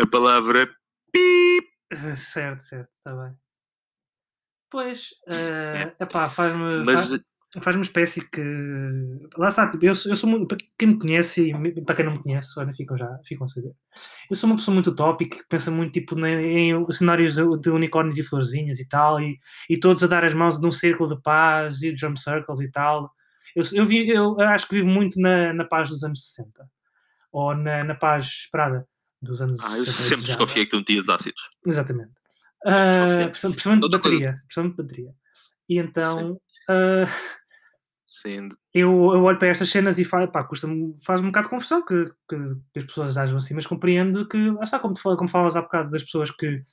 a 0.00 0.06
palavra 0.10 0.68
Ah, 1.90 2.16
Certo, 2.16 2.62
certo, 2.64 2.88
está 2.98 3.14
bem. 3.14 3.34
Pois, 4.70 5.08
é 5.26 5.94
epá, 6.00 6.28
faz-me. 6.28 6.84
Mas 6.84 7.08
faz- 7.08 7.20
faz 7.62 7.76
uma 7.76 7.82
espécie 7.82 8.20
que. 8.28 8.42
Lá 9.36 9.48
está, 9.48 9.70
tipo, 9.70 9.84
eu, 9.84 9.94
sou- 9.94 10.12
eu 10.12 10.16
sou 10.16 10.28
muito. 10.28 10.46
Para 10.48 10.58
quem 10.78 10.88
me 10.88 10.98
conhece 10.98 11.50
e 11.50 11.82
para 11.84 11.94
quem 11.96 12.04
não 12.04 12.12
me 12.12 12.22
conhece, 12.22 12.58
olha, 12.58 12.72
ficam 12.74 12.96
já 12.98 13.08
ficam 13.26 13.44
a 13.44 13.48
saber. 13.48 13.72
Eu 14.30 14.36
sou 14.36 14.48
uma 14.50 14.56
pessoa 14.56 14.74
muito 14.74 14.90
utópica 14.90 15.38
que 15.38 15.48
pensa 15.48 15.70
muito 15.70 15.92
tipo, 15.92 16.14
na- 16.14 16.30
em 16.30 16.90
cenários 16.92 17.34
de 17.36 17.70
unicórnios 17.70 18.18
e 18.18 18.22
florzinhas 18.22 18.78
e 18.78 18.88
tal, 18.88 19.20
e, 19.20 19.38
e 19.70 19.78
todos 19.78 20.02
a 20.04 20.06
dar 20.06 20.24
as 20.24 20.34
mãos 20.34 20.60
num 20.60 20.72
círculo 20.72 21.14
de 21.16 21.22
paz 21.22 21.82
e 21.82 21.92
drum 21.94 22.16
circles 22.16 22.60
e 22.60 22.70
tal. 22.70 23.10
Eu, 23.56 23.64
eu, 23.72 23.86
vi, 23.86 24.08
eu 24.08 24.38
acho 24.40 24.68
que 24.68 24.74
vivo 24.74 24.88
muito 24.88 25.18
na, 25.20 25.52
na 25.54 25.64
paz 25.64 25.88
dos 25.88 26.04
anos 26.04 26.26
60 26.34 26.52
ou 27.32 27.54
na, 27.56 27.82
na 27.82 27.94
paz 27.94 28.26
esperada 28.26 28.86
dos 29.22 29.40
anos 29.42 29.58
Ah, 29.60 29.76
eu 29.78 29.84
60 29.86 29.92
sempre 30.08 30.26
já. 30.26 30.36
desconfiei 30.36 30.64
que 30.66 30.70
tu 30.70 30.76
metias 30.76 31.08
ácidos. 31.08 31.48
Exatamente. 31.66 32.10
Ah, 32.66 33.28
principalmente 33.30 33.80
de 33.80 33.84
Outra 33.86 33.98
coisa. 34.00 34.16
bateria. 34.18 34.38
Principalmente 34.46 34.76
de 34.76 34.82
bateria. 34.82 35.10
E 35.68 35.78
então. 35.78 36.40
ah, 36.68 37.04
Eu, 38.72 38.90
eu 39.14 39.22
olho 39.22 39.38
para 39.38 39.48
estas 39.48 39.68
cenas 39.70 39.98
e 39.98 40.04
faz, 40.04 40.30
pá, 40.30 40.42
custa 40.44 40.66
faz 41.04 41.20
um 41.20 41.26
bocado 41.26 41.46
de 41.46 41.50
confusão 41.50 41.84
que, 41.84 42.04
que, 42.28 42.36
que 42.72 42.78
as 42.78 42.84
pessoas 42.84 43.16
ajam 43.18 43.36
assim, 43.38 43.54
mas 43.54 43.66
compreendo 43.66 44.26
que, 44.28 44.50
lá 44.50 44.62
está, 44.64 44.78
como, 44.78 44.94
como 44.94 45.28
falavas 45.28 45.56
há 45.56 45.62
bocado 45.62 45.90
das 45.90 46.02
pessoas 46.02 46.30
que, 46.30 46.64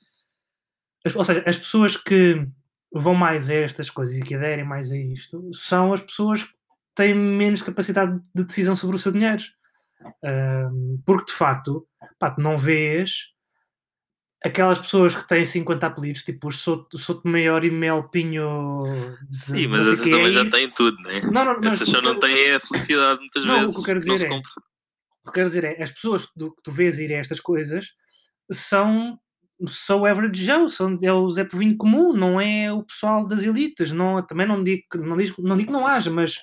as- 1.04 1.14
ou 1.16 1.24
seja, 1.24 1.42
as 1.46 1.56
pessoas 1.56 1.96
que 1.96 2.44
vão 2.92 3.14
mais 3.14 3.50
a 3.50 3.54
estas 3.54 3.90
coisas 3.90 4.16
e 4.16 4.22
que 4.22 4.34
aderem 4.34 4.64
mais 4.64 4.90
a 4.90 4.96
isto 4.96 5.50
são 5.52 5.92
as 5.92 6.00
pessoas 6.00 6.44
que 6.44 6.54
têm 6.94 7.14
menos 7.14 7.62
capacidade 7.62 8.18
de 8.34 8.44
decisão 8.44 8.74
sobre 8.74 8.96
o 8.96 8.98
seu 8.98 9.12
dinheiro. 9.12 9.42
Ahm, 10.22 10.98
porque 11.04 11.26
de 11.32 11.32
facto, 11.38 11.86
pá, 12.18 12.30
tu 12.30 12.40
não 12.40 12.56
vês 12.58 13.32
aquelas 14.46 14.78
pessoas 14.78 15.14
que 15.16 15.26
têm 15.28 15.44
50 15.44 15.86
apelidos, 15.86 16.22
tipo 16.22 16.48
os 16.48 16.58
Soto, 16.58 16.98
Soto 16.98 17.26
Maior 17.28 17.64
e 17.64 17.70
Mel 17.70 18.04
Pinho. 18.08 18.82
de 19.28 19.36
Sim, 19.36 19.66
mas 19.68 19.88
essas 19.88 20.00
também 20.00 20.32
já 20.32 20.42
e- 20.42 20.50
têm 20.50 20.70
tudo, 20.70 20.96
né? 21.02 21.20
Não, 21.22 21.44
não, 21.44 21.60
mas 21.60 21.74
Essas 21.74 21.88
só 21.88 21.98
o 21.98 22.02
não 22.02 22.18
têm 22.20 22.54
a 22.54 22.60
felicidade 22.60 23.20
muitas 23.20 23.44
Não, 23.44 23.54
o 23.54 23.58
que 23.58 23.60
vezes. 23.64 23.76
eu 23.76 23.82
quero 23.84 24.00
dizer 24.00 24.22
é-. 24.32 24.36
O 24.38 24.42
que 24.42 25.28
eu 25.28 25.32
quero 25.32 25.46
dizer 25.46 25.64
é, 25.64 25.82
as 25.82 25.90
pessoas 25.90 26.24
que 26.26 26.32
tu, 26.38 26.50
que 26.54 26.62
tu 26.62 26.70
vês 26.70 26.98
ir 26.98 27.12
a 27.12 27.16
estas 27.18 27.40
coisas 27.40 27.88
são, 28.50 29.18
são 29.68 30.00
o 30.02 30.06
average 30.06 30.44
Joe, 30.44 30.68
são, 30.70 30.98
é 31.02 31.12
o 31.12 31.28
Zé 31.30 31.44
Povinho 31.44 31.76
comum, 31.76 32.12
não 32.12 32.40
é 32.40 32.72
o 32.72 32.82
pessoal 32.84 33.26
das 33.26 33.42
elites. 33.42 33.90
Não, 33.92 34.24
também 34.24 34.46
não 34.46 34.62
digo, 34.62 34.82
não, 34.94 35.16
digo, 35.16 35.42
não 35.42 35.56
digo 35.56 35.66
que 35.68 35.72
não 35.72 35.86
haja, 35.86 36.10
mas 36.10 36.38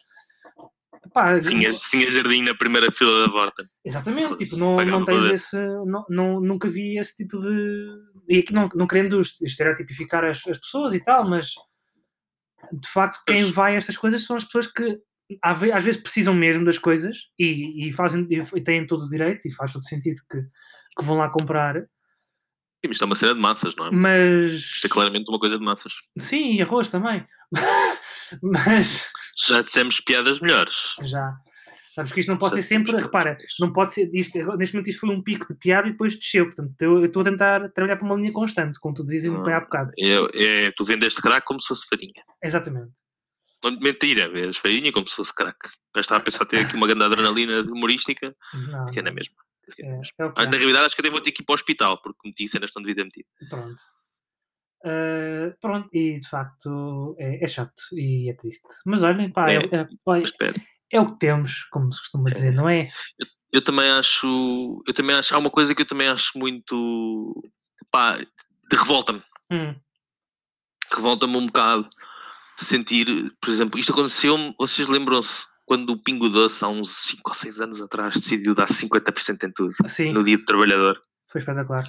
pá, 1.11 1.39
Sim, 1.39 1.65
a, 1.65 1.71
sim, 1.71 2.05
a 2.05 2.09
jardim 2.09 2.43
na 2.43 2.55
primeira 2.55 2.91
fila 2.91 3.25
da 3.25 3.31
volta. 3.31 3.63
exatamente, 3.83 4.37
tipo, 4.37 4.57
não, 4.57 4.77
não 4.85 5.03
tens 5.03 5.25
esse, 5.25 5.55
não, 5.85 6.05
não, 6.09 6.39
nunca 6.39 6.69
vi 6.69 6.97
esse 6.97 7.15
tipo 7.17 7.39
de. 7.39 7.89
E 8.29 8.37
aqui 8.39 8.53
não, 8.53 8.69
não 8.75 8.87
querendo 8.87 9.19
estereotipificar 9.19 10.23
as, 10.23 10.45
as 10.47 10.57
pessoas 10.57 10.93
e 10.93 10.99
tal, 11.03 11.27
mas 11.27 11.51
de 12.71 12.87
facto 12.87 13.21
quem 13.27 13.51
vai 13.51 13.73
a 13.73 13.77
estas 13.77 13.97
coisas 13.97 14.25
são 14.25 14.35
as 14.37 14.45
pessoas 14.45 14.67
que 14.67 14.97
às 15.41 15.59
ve- 15.59 15.71
às 15.71 15.83
vezes 15.83 15.99
precisam 16.01 16.33
mesmo 16.33 16.63
das 16.65 16.77
coisas 16.77 17.17
e, 17.37 17.87
e 17.87 17.91
fazem 17.93 18.25
e, 18.29 18.61
têm 18.61 18.87
todo 18.87 19.05
o 19.05 19.09
direito 19.09 19.47
e 19.47 19.51
faz 19.53 19.73
todo 19.73 19.85
sentido 19.85 20.19
que, 20.31 20.37
que 20.41 21.03
vão 21.05 21.17
lá 21.17 21.29
comprar, 21.29 21.75
Sim, 22.85 22.91
isto 22.91 23.03
é 23.03 23.05
uma 23.05 23.15
cena 23.15 23.33
de 23.33 23.39
massas, 23.39 23.75
não 23.77 23.87
é? 23.87 23.91
mas 23.91 24.53
Isto 24.53 24.87
é 24.87 24.89
claramente 24.89 25.29
uma 25.29 25.39
coisa 25.39 25.57
de 25.57 25.63
massas. 25.63 25.93
sim, 26.17 26.55
e 26.55 26.61
arroz 26.61 26.89
também. 26.89 27.25
mas 28.41 29.09
Já 29.47 29.61
dissemos 29.61 29.99
piadas 29.99 30.39
melhores. 30.39 30.95
já 31.01 31.35
sabes 31.93 32.11
que 32.11 32.19
isto 32.21 32.29
não 32.29 32.37
pode 32.37 32.55
Já 32.55 32.61
ser 32.63 32.67
sempre, 32.69 32.95
repara, 32.99 33.37
não 33.59 33.71
pode 33.71 33.93
ser 33.93 34.09
isto, 34.15 34.35
neste 34.57 34.75
momento 34.75 34.89
isto 34.89 34.99
foi 34.99 35.09
um 35.15 35.21
pico 35.21 35.45
de 35.47 35.53
piada 35.59 35.87
e 35.87 35.91
depois 35.91 36.15
desceu, 36.17 36.45
portanto 36.45 36.73
eu 36.81 36.99
eu 36.99 37.05
estou 37.05 37.21
a 37.21 37.25
tentar 37.25 37.69
trabalhar 37.71 37.97
para 37.97 38.05
uma 38.05 38.15
linha 38.15 38.31
constante, 38.31 38.79
como 38.79 38.95
tu 38.95 39.03
dizias 39.03 39.25
Ah. 39.25 39.57
há 39.57 39.59
bocado. 39.59 39.91
melhores. 39.97 40.35
É, 40.35 40.65
é, 40.65 40.71
tu 40.71 40.83
vendeste 40.83 41.21
crack 41.21 41.45
como 41.45 41.59
se 41.61 41.67
fosse 41.67 41.85
farinha. 41.87 42.23
Exatamente. 42.43 42.91
Mentira, 43.79 44.27
vês 44.29 44.57
farinha 44.57 44.91
como 44.91 45.07
se 45.07 45.15
fosse 45.15 45.33
crack. 45.33 45.57
Já 45.95 46.01
estava 46.01 46.19
a 46.19 46.23
pensar 46.23 46.45
ter 46.45 46.59
aqui 46.65 46.75
uma 46.75 46.85
grande 46.87 47.03
adrenalina 47.05 47.61
humorística, 47.61 48.35
Não, 48.53 48.87
que 48.91 48.99
é 48.99 49.01
na 49.01 49.11
mesma. 49.11 49.35
É, 49.79 49.85
é 49.87 50.01
que 50.01 50.11
Ah, 50.19 50.33
há. 50.35 50.45
na 50.45 50.57
realidade, 50.57 50.85
acho 50.87 50.95
que 50.95 51.01
até 51.01 51.09
vou 51.09 51.21
ter 51.21 51.31
que 51.31 51.41
ir 51.41 51.45
para 51.45 51.53
o 51.53 51.55
hospital, 51.55 52.01
porque 52.01 52.19
meti 52.27 52.45
cenas 52.49 52.71
que 52.71 52.75
não 52.77 52.83
devia 52.83 52.95
ter 52.95 53.03
metido. 53.05 53.27
Pronto. 53.49 53.75
Ah, 54.83 55.55
pronto, 55.61 55.89
e 55.93 56.19
de 56.19 56.27
facto 56.27 57.15
é, 57.17 57.43
é 57.43 57.47
chato 57.47 57.81
e 57.93 58.29
é 58.29 58.33
triste. 58.33 58.61
Mas 58.85 59.01
olhem, 59.03 59.31
pá, 59.31 59.49
é, 59.49 59.55
É. 59.55 59.59
é- 59.81 60.53
é 60.91 60.99
o 61.01 61.11
que 61.13 61.19
temos, 61.19 61.63
como 61.71 61.91
se 61.91 61.99
costuma 62.01 62.29
dizer, 62.29 62.51
não 62.51 62.67
é? 62.69 62.87
Eu 63.51 63.63
também 63.63 63.89
acho. 63.91 64.83
Eu 64.87 64.93
também 64.93 65.15
acho. 65.15 65.33
Há 65.33 65.37
uma 65.37 65.49
coisa 65.49 65.73
que 65.73 65.81
eu 65.81 65.85
também 65.87 66.07
acho 66.07 66.37
muito. 66.37 67.43
Pá, 67.91 68.17
de 68.17 68.75
revolta-me. 68.77 69.21
Hum, 69.51 69.75
Revolta-me 70.93 71.37
um 71.37 71.47
bocado 71.47 71.89
sentir, 72.57 73.07
por 73.41 73.49
exemplo, 73.49 73.79
isto 73.79 73.91
aconteceu-me. 73.93 74.53
Vocês 74.59 74.87
lembram-se 74.87 75.45
quando 75.65 75.89
o 75.91 75.97
Pingo 76.01 76.29
Doce, 76.29 76.63
há 76.63 76.67
uns 76.67 76.89
5 77.07 77.29
ou 77.29 77.33
6 77.33 77.59
anos 77.61 77.81
atrás, 77.81 78.13
decidiu 78.15 78.53
dar 78.53 78.67
50% 78.69 79.43
em 79.45 79.51
tudo, 79.51 79.73
sim, 79.87 80.11
no 80.13 80.23
Dia 80.23 80.37
do 80.37 80.45
Trabalhador. 80.45 81.01
foi 81.29 81.39
espetacular. 81.39 81.83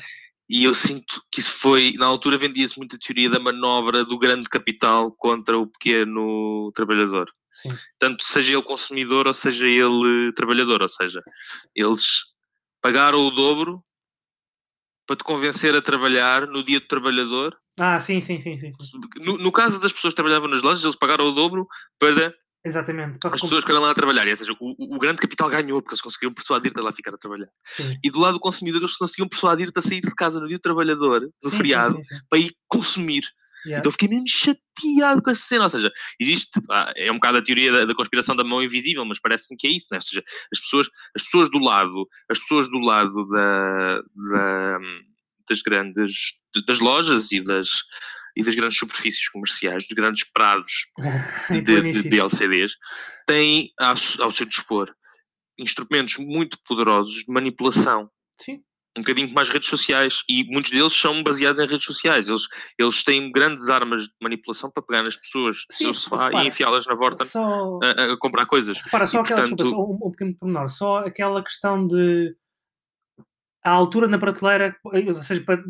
E 0.48 0.64
eu 0.64 0.74
sinto 0.74 1.22
que 1.33 1.40
isso 1.40 1.52
foi, 1.52 1.94
na 1.98 2.07
altura 2.07 2.37
vendia-se 2.37 2.76
muito 2.76 2.96
a 2.96 2.98
teoria 2.98 3.30
da 3.30 3.40
manobra 3.40 4.04
do 4.04 4.18
grande 4.18 4.48
capital 4.48 5.11
contra 5.12 5.59
o 5.59 5.66
pequeno 5.66 6.70
trabalhador. 6.74 7.30
Sim, 7.50 7.70
Tanto 7.98 8.24
seja 8.24 8.52
ele 8.52 8.62
consumidor 8.62 9.26
ou 9.26 9.35
seja 9.35 9.66
ele 9.66 10.33
trabalhador. 10.35 10.83
Ou 10.83 10.88
seja, 10.88 11.22
eles 11.74 12.04
pagaram 12.83 13.24
o 13.24 13.30
dobro 13.30 13.83
para 15.07 15.16
te 15.16 15.24
convencer 15.24 15.74
a 15.74 15.83
trabalhar 15.83 16.46
no 16.46 16.62
dia 16.62 16.80
do 16.80 16.87
trabalhador. 16.87 17.57
ah, 17.78 18.00
sim, 18.00 18.20
sim, 18.20 18.40
sim, 18.40 18.59
sim, 18.59 18.72
sim. 18.72 19.00
No, 19.18 19.38
no 19.38 19.52
caso 19.52 19.80
das 19.80 19.92
pessoas 19.92 20.12
que 20.12 20.16
trabalhavam 20.16 20.48
nas 20.48 20.62
lojas, 20.62 20.83
eles 20.83 20.96
pagaram 20.96 21.26
o 21.26 21.33
dobro 21.33 21.66
para 21.98 22.35
exatamente. 22.64 23.18
Para 23.18 23.35
as 23.35 23.40
pessoas 23.40 23.64
eram 23.64 23.81
lá 23.81 23.90
a 23.90 23.94
trabalhar. 23.94 24.27
Ou 24.27 24.37
seja, 24.37 24.53
o, 24.59 24.94
o- 24.96 24.98
grande 24.98 25.18
capital 25.20 25.48
ganhou 25.50 25.81
porque 25.83 25.94
eles 25.94 26.00
conseguiram 26.03 26.33
persuadir-te 26.35 26.79
a 26.79 26.83
lá 26.83 26.92
ficar 26.92 27.14
a 27.14 27.18
trabalhar. 27.18 27.48
Sim. 27.66 27.96
E 28.03 28.11
do 28.11 28.18
lado 28.18 28.35
do 28.35 28.40
consumidor, 28.40 28.81
eles 28.81 28.96
conseguiam 28.96 29.29
persuadir-te 29.29 29.79
a 29.79 29.83
sair 29.83 30.00
de 30.00 30.14
casa 30.14 30.40
no 30.40 30.48
dia 30.48 30.59
do 30.59 30.62
trabalhador, 30.62 31.29
no 31.42 31.50
Sim, 31.50 31.57
feriado, 31.57 31.96
sim, 31.96 32.18
para 32.29 32.38
ir 32.38 32.55
consumir. 32.68 33.22
Yeah. 33.66 33.79
Então 33.81 33.88
eu 33.88 33.92
fiquei 33.92 34.09
mesmo 34.09 34.29
chateado 34.29 35.22
com 35.22 35.31
essa 35.31 35.40
cena. 35.46 35.64
Ou 35.64 35.70
seja, 35.70 35.90
existe, 36.20 36.50
ah, 36.70 36.92
é 36.96 37.11
um 37.11 37.14
bocado 37.14 37.38
a 37.38 37.42
teoria 37.42 37.72
da, 37.72 37.85
da 37.87 37.94
conspiração 37.94 38.37
da 38.37 38.44
mão 38.44 38.62
invisível, 38.62 39.05
mas 39.07 39.18
parece-me 39.18 39.57
que 39.57 39.66
é 39.66 39.70
isso, 39.70 39.88
né? 39.90 39.96
Ou 39.98 40.03
seja, 40.03 40.22
as 40.53 40.61
pessoas, 40.61 40.88
as 41.16 41.22
pessoas 41.22 41.50
do 41.50 41.59
lado, 41.59 42.07
as 42.31 42.38
pessoas 42.38 42.68
do 42.70 42.79
lado 42.79 43.27
da, 43.29 44.00
da- 44.00 44.79
das 45.48 45.61
grandes, 45.62 46.12
das 46.66 46.79
lojas 46.79 47.31
e 47.33 47.40
das, 47.42 47.68
e 48.36 48.42
das 48.42 48.54
grandes 48.54 48.78
superfícies 48.78 49.28
comerciais, 49.28 49.84
dos 49.86 49.94
grandes 49.96 50.24
prados 50.24 50.86
de, 51.50 51.62
de, 51.62 52.08
de 52.08 52.20
LCDs, 52.20 52.76
têm 53.26 53.72
ao, 53.78 53.94
ao 54.20 54.32
seu 54.32 54.46
dispor 54.46 54.94
instrumentos 55.58 56.16
muito 56.16 56.58
poderosos 56.66 57.24
de 57.24 57.32
manipulação 57.32 58.10
Sim, 58.36 58.60
um 58.96 59.02
bocadinho 59.02 59.32
mais 59.32 59.48
redes 59.48 59.68
sociais 59.68 60.22
e 60.28 60.44
muitos 60.44 60.70
deles 60.70 60.92
são 60.92 61.22
baseados 61.22 61.58
em 61.58 61.66
redes 61.66 61.84
sociais. 61.84 62.28
Eles, 62.28 62.42
eles 62.78 63.02
têm 63.02 63.30
grandes 63.30 63.68
armas 63.68 64.04
de 64.04 64.12
manipulação 64.22 64.70
para 64.70 64.82
pegar 64.82 65.02
nas 65.02 65.16
pessoas 65.16 65.64
Sim, 65.70 65.90
e 65.90 66.46
enfiá-las 66.48 66.86
na 66.86 66.96
porta 66.96 67.24
só, 67.24 67.80
a, 67.82 68.12
a 68.12 68.18
comprar 68.18 68.46
coisas. 68.46 68.78
repara, 68.80 69.06
só 69.06 69.18
e, 69.18 69.20
aquela, 69.22 69.40
desculpa, 69.40 69.64
portanto- 69.64 69.76
só 69.76 69.84
um, 69.84 70.08
um 70.08 70.10
pequeno 70.10 70.36
pormenor, 70.36 70.68
só 70.68 70.98
aquela 70.98 71.42
questão 71.42 71.86
de 71.86 72.36
a 73.64 73.70
altura 73.70 74.07
na 74.07 74.18
prateleira, 74.18 74.77
ou 74.85 75.14
seja, 75.22 75.40
para, 75.42 75.62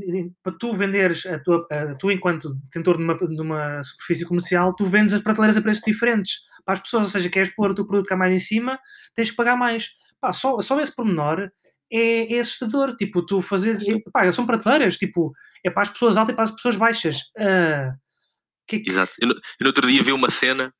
para 0.42 0.52
tu 0.58 0.72
venderes 0.72 1.24
a 1.26 1.38
tua, 1.38 1.64
a, 1.70 1.94
tu 1.94 2.10
enquanto 2.10 2.54
detentor 2.54 2.96
de 2.98 3.04
uma, 3.04 3.14
de 3.16 3.40
uma 3.40 3.82
superfície 3.84 4.24
comercial, 4.26 4.74
tu 4.74 4.84
vendes 4.84 5.14
as 5.14 5.20
prateleiras 5.20 5.56
a 5.56 5.62
preços 5.62 5.84
diferentes 5.86 6.40
para 6.64 6.74
as 6.74 6.80
pessoas, 6.80 7.04
ou 7.04 7.10
seja, 7.12 7.28
queres 7.28 7.54
pôr 7.54 7.70
o 7.70 7.74
teu 7.74 7.86
produto 7.86 8.08
cá 8.08 8.16
mais 8.16 8.32
em 8.32 8.38
cima, 8.44 8.78
tens 9.14 9.30
que 9.30 9.36
pagar 9.36 9.54
mais. 9.56 9.90
Pá, 10.20 10.32
só, 10.32 10.60
só 10.60 10.80
esse 10.80 10.94
pormenor 10.94 11.50
é, 11.92 12.34
é 12.36 12.40
assustador, 12.40 12.96
tipo, 12.96 13.24
tu 13.24 13.40
fazes, 13.40 13.84
pá, 14.12 14.30
são 14.32 14.44
prateleiras, 14.46 14.96
tipo, 14.98 15.32
é 15.62 15.70
para 15.70 15.82
as 15.82 15.90
pessoas 15.90 16.16
altas 16.16 16.32
e 16.32 16.36
para 16.36 16.44
as 16.44 16.50
pessoas 16.50 16.74
baixas. 16.76 17.18
Ah, 17.38 17.94
que 18.66 18.76
é 18.76 18.80
que- 18.80 18.90
Exato. 18.90 19.12
Eu, 19.20 19.28
no- 19.28 19.34
eu 19.34 19.40
no 19.60 19.66
outro 19.68 19.86
dia 19.86 20.02
vi 20.02 20.10
uma 20.10 20.30
cena, 20.30 20.74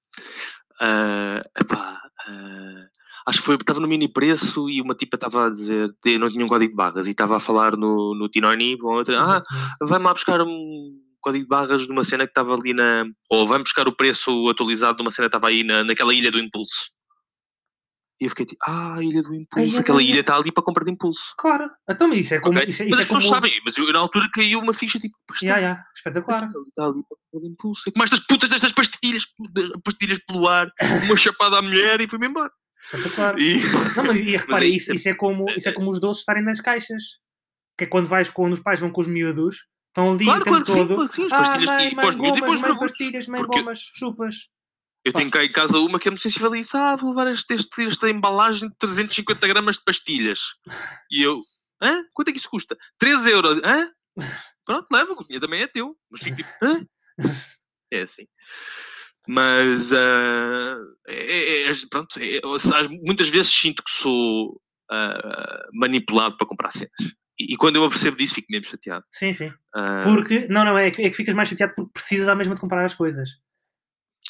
ah, 0.81 1.44
epá, 1.61 2.00
ah, 2.27 2.87
acho 3.26 3.38
que 3.40 3.44
foi, 3.44 3.54
estava 3.56 3.80
no 3.80 3.88
mini 3.88 4.08
preço 4.08 4.68
e 4.68 4.80
uma 4.80 4.94
tipa 4.94 5.16
estava 5.16 5.46
a 5.46 5.50
dizer, 5.50 5.94
não 6.18 6.28
tinha 6.28 6.44
um 6.44 6.48
código 6.48 6.70
de 6.72 6.76
barras 6.76 7.06
e 7.06 7.10
estava 7.12 7.37
a 7.37 7.40
falar 7.40 7.76
no, 7.76 8.14
no 8.14 8.28
Tinoni, 8.28 8.76
com 8.78 8.88
outra, 8.88 9.20
ah, 9.20 9.42
vai-me 9.82 10.04
lá 10.04 10.12
buscar 10.12 10.40
um 10.42 11.00
código 11.20 11.44
de 11.44 11.48
barras 11.48 11.87
de 11.87 11.92
uma 11.92 12.04
cena 12.04 12.24
que 12.26 12.30
estava 12.32 12.54
ali 12.54 12.74
na. 12.74 13.04
Ou 13.30 13.46
vai-me 13.46 13.64
buscar 13.64 13.88
o 13.88 13.96
preço 13.96 14.46
atualizado 14.50 14.96
de 14.98 15.02
uma 15.02 15.10
cena 15.10 15.26
que 15.28 15.37
estava 15.37 15.48
aí 15.48 15.64
na, 15.64 15.82
naquela 15.84 16.12
ilha 16.14 16.30
do 16.30 16.38
impulso. 16.38 16.90
E 18.20 18.26
eu 18.26 18.28
fiquei 18.30 18.46
tipo, 18.46 18.62
ah, 18.68 18.96
ilha 19.02 19.22
do 19.22 19.34
impulso, 19.34 19.78
aquela 19.80 20.00
ilha 20.02 20.14
ai. 20.14 20.20
está 20.20 20.37
ali 20.37 20.52
para 20.52 20.62
comprar 20.62 20.84
de 20.84 20.92
impulso. 20.92 21.34
Claro, 21.37 21.68
então 21.90 22.12
isso 22.12 22.32
é 22.34 22.40
como. 22.40 22.56
ok? 22.58 22.68
Isso, 22.70 22.82
é- 22.82 22.87
mas 22.87 22.92
isso 22.92 23.00
as 23.00 23.06
é 23.06 23.08
como. 23.08 23.20
pessoas 23.20 23.37
sabem, 23.42 23.60
mas 23.64 23.76
eu, 23.76 23.92
na 23.92 23.98
altura 23.98 24.28
caiu 24.32 24.60
uma 24.60 24.72
ficha 24.72 25.00
tipo, 25.00 25.16
"Pá, 25.26 25.34
isto 25.34 25.44
Ya, 25.46 25.58
é- 25.58 25.62
ya, 25.62 25.84
espetacular. 25.96 26.44
está 26.44 26.84
ali 26.84 27.02
para 27.08 27.16
comprar 27.32 27.40
de 27.40 27.52
impulso. 27.52 27.82
E 27.88 27.92
como 27.92 28.04
estas 28.04 28.20
putas 28.20 28.50
destas 28.50 28.70
pastilhas, 28.72 29.26
pastilhas 29.82 30.18
pelo 30.28 30.46
ar, 30.46 30.70
uma 31.04 31.16
chapada 31.16 31.58
à 31.58 31.62
mulher 31.62 32.00
e 32.00 32.08
fui-me 32.08 32.28
embora. 32.28 32.52
Espetacular. 32.84 33.38
E, 33.38 33.56
Não, 33.96 34.04
mas 34.04 34.20
e 34.20 34.24
repara, 34.36 34.64
é 34.64 34.68
isso, 34.68 34.92
isso, 34.92 34.94
isso, 34.94 35.08
é 35.08 35.14
como, 35.14 35.46
isso 35.50 35.68
é 35.68 35.72
como 35.72 35.90
os 35.90 36.00
doces 36.00 36.20
estarem 36.20 36.42
nas 36.42 36.60
caixas. 36.60 37.02
Que 37.76 37.84
é 37.84 37.86
quando 37.86 38.06
vais, 38.06 38.30
quando 38.30 38.52
os 38.52 38.60
pais 38.60 38.78
vão 38.80 38.90
com 38.90 39.00
os 39.00 39.08
miúdos, 39.08 39.66
estão 39.88 40.12
ali 40.12 40.24
claro, 40.24 40.40
o 40.40 40.44
tempo 40.44 40.50
claro 40.50 40.64
que 40.64 40.72
sim, 40.72 40.78
todo. 40.78 40.94
claro 40.94 41.12
sim, 41.12 41.26
as 41.26 41.32
ah, 41.32 41.36
pastilhas 41.36 41.66
mãe, 41.76 41.88
e 41.90 41.94
mãe, 41.96 42.06
e 42.08 42.16
gomas, 42.16 42.40
mãe, 42.40 42.40
pós-miúdos. 42.48 42.78
pastilhas, 42.78 43.26
mãe, 43.26 43.40
Porque- 43.40 43.58
gomas, 43.58 43.78
chupas. 43.94 44.34
Eu 45.06 45.12
Pá. 45.12 45.18
tenho 45.18 45.30
cá 45.30 45.44
em 45.44 45.52
casa 45.52 45.76
uma 45.78 45.98
que 45.98 46.08
é 46.08 46.10
muito 46.10 46.22
sensível 46.22 46.54
e 46.54 46.60
disse: 46.62 46.74
Ah, 46.76 46.96
vou 46.96 47.10
levar 47.10 47.30
este, 47.32 47.52
este- 47.54 47.86
esta 47.86 48.08
embalagem 48.08 48.68
de 48.70 48.74
350 48.78 49.46
gramas 49.48 49.76
de 49.76 49.84
pastilhas. 49.84 50.40
E 51.10 51.22
eu, 51.22 51.42
hã? 51.82 52.02
Quanto 52.14 52.28
é 52.28 52.32
que 52.32 52.38
isso 52.38 52.48
custa? 52.48 52.74
3 52.98 53.26
euros. 53.26 53.60
Hã? 53.62 53.90
Pronto, 54.64 54.86
leva, 54.90 55.12
o 55.12 55.22
dinheiro 55.24 55.44
também 55.44 55.60
é 55.60 55.66
teu. 55.66 55.94
Mas 56.10 56.22
fico 56.22 56.36
tipo, 56.36 56.48
hã? 56.62 56.86
É 57.92 58.02
assim. 58.02 58.26
Mas, 59.26 59.92
ah, 59.92 60.76
é- 61.08 61.70
é- 61.70 61.74
pronto, 61.90 62.18
é- 62.20 62.40
muitas 63.06 63.28
vezes 63.28 63.52
sinto 63.52 63.82
que 63.82 63.90
sou 63.90 64.60
ah, 64.90 65.66
manipulado 65.72 66.37
para 66.37 66.46
comprar 66.46 66.70
cenas. 66.70 66.92
E, 67.40 67.54
e 67.54 67.56
quando 67.56 67.76
eu 67.76 67.80
me 67.82 67.87
apercebo 67.88 68.16
disso, 68.16 68.34
fico 68.34 68.46
mesmo 68.50 68.66
chateado. 68.66 69.04
Sim, 69.10 69.32
sim. 69.32 69.52
Ah, 69.74 70.02
Porque, 70.04 70.46
não, 70.48 70.64
não, 70.64 70.76
é 70.78 70.90
que, 70.90 71.02
é 71.02 71.10
que 71.10 71.16
ficas 71.16 71.34
mais 71.34 71.48
chateado 71.48 71.72
porque 71.74 71.90
precisas 71.94 72.28
à 72.28 72.34
mesma 72.34 72.54
de 72.54 72.60
comprar 72.60 72.84
as 72.84 72.94
coisas. 72.94 73.30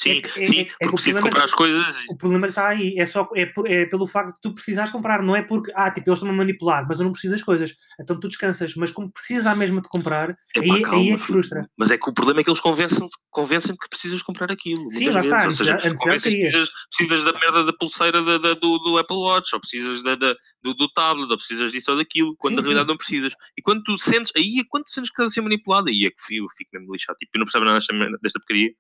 Sim, 0.01 0.11
é- 0.37 0.41
é- 0.41 0.45
sim, 0.45 0.61
é 0.61 0.65
que 0.65 0.71
porque 0.79 0.87
o 0.89 0.93
preciso 0.95 1.19
é 1.19 1.21
comprar 1.23 1.41
que- 1.41 1.47
as 1.47 1.55
coisas. 1.55 2.05
O 2.09 2.17
problema 2.17 2.47
que 2.47 2.51
está 2.53 2.69
aí 2.69 2.99
é 2.99 3.07
só 3.07 3.29
é, 3.35 3.53
é 3.67 3.87
pelo 3.87 4.07
facto 4.07 4.35
de 4.35 4.41
tu 4.41 4.55
precisares 4.55 4.91
comprar, 4.91 5.23
não 5.23 5.35
é 5.37 5.43
porque, 5.43 5.73
ah, 5.75 5.91
tipo, 5.91 6.09
eles 6.09 6.19
estão 6.19 6.31
a 6.33 6.37
manipular, 6.37 6.87
mas 6.89 6.99
eu 6.99 7.05
não 7.05 7.13
preciso 7.13 7.33
das 7.35 7.43
coisas. 7.43 7.75
Então 8.01 8.19
tu 8.19 8.29
descansas, 8.29 8.75
mas 8.75 8.91
como 8.91 9.11
precisas 9.13 9.47
à 9.47 9.55
mesma 9.55 9.81
de 9.81 9.89
comprar, 9.89 10.31
aí, 10.57 10.65
Epá, 10.65 10.75
aí 10.75 10.83
calma, 10.83 11.01
é 11.01 11.05
que 11.05 11.11
filho. 11.19 11.25
frustra. 11.27 11.69
Mas 11.77 11.91
é 11.91 11.99
que 11.99 12.09
o 12.09 12.13
problema 12.13 12.41
é 12.41 12.45
que 12.45 12.51
eles 12.51 12.61
convencem 12.61 13.07
convencem 13.31 13.77
que 13.77 13.89
precisas 13.89 14.23
comprar 14.23 14.51
aquilo. 14.51 14.89
Sim, 14.91 15.11
lá 15.11 15.21
está, 15.21 15.45
vezes. 15.45 15.61
Ou 15.61 15.67
seja, 15.67 15.79
que 15.79 15.91
precisas, 15.91 16.69
precisas 16.97 17.25
da 17.25 17.33
merda 17.39 17.65
da 17.65 17.73
pulseira 17.73 18.23
da- 18.23 18.39
da- 18.39 18.55
do, 18.55 18.79
do 18.79 18.99
Apple 18.99 19.17
Watch, 19.17 19.55
ou 19.55 19.61
precisas 19.61 20.03
da, 20.03 20.15
da- 20.15 20.35
do, 20.63 20.75
do 20.75 20.89
tablet, 20.89 21.31
ou 21.31 21.37
precisas 21.37 21.73
disso 21.73 21.91
ou 21.91 21.97
daquilo, 21.97 22.35
quando 22.39 22.53
Sim, 22.53 22.57
na 22.57 22.63
sim. 22.63 22.69
realidade 22.69 22.89
não 22.89 22.97
precisas. 22.97 23.33
E 23.57 23.63
quando 23.63 23.83
tu 23.83 23.97
sentes, 23.99 24.31
aí 24.37 24.59
é 24.61 24.65
quando 24.69 24.85
tu 24.85 24.91
sentes 24.91 25.11
que 25.11 25.15
estás 25.15 25.31
a 25.31 25.35
ser 25.35 25.41
manipulado, 25.41 25.89
aí 25.89 26.07
é 26.07 26.11
que 26.11 26.37
eu 26.39 26.47
fico 26.57 26.71
mesmo 26.75 26.93
lixado. 26.93 27.17
Tipo, 27.19 27.33
eu 27.35 27.39
não 27.41 27.47
percebo 27.47 27.65
nada 27.65 27.79
desta, 27.79 27.95
desta 28.23 28.39
porcaria. 28.41 28.71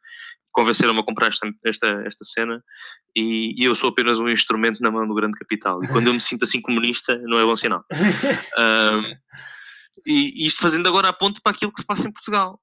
Convenceram-me 0.55 1.01
a 1.01 1.05
comprar 1.05 1.27
esta, 1.27 1.51
esta, 1.65 2.03
esta 2.07 2.25
cena 2.25 2.63
e, 3.15 3.61
e 3.61 3.65
eu 3.65 3.75
sou 3.75 3.91
apenas 3.91 4.19
um 4.19 4.29
instrumento 4.29 4.81
na 4.81 4.91
mão 4.91 5.07
do 5.07 5.15
grande 5.15 5.37
capital. 5.37 5.83
E 5.85 5.89
quando 5.89 6.07
eu 6.07 6.15
me 6.15 6.21
sinto 6.21 6.45
assim 6.45 6.63
comunista, 6.63 7.19
não 7.25 7.39
é 7.39 7.45
bom 7.45 7.57
sinal. 7.57 7.85
Ahm, 8.57 9.15
e 10.07 10.47
isto 10.47 10.63
fazendo 10.63 10.89
agora 10.89 11.09
a 11.09 11.13
ponte 11.13 11.41
para 11.43 11.53
aquilo 11.53 11.73
que 11.73 11.81
se 11.81 11.87
passa 11.87 12.07
em 12.07 12.13
Portugal, 12.13 12.59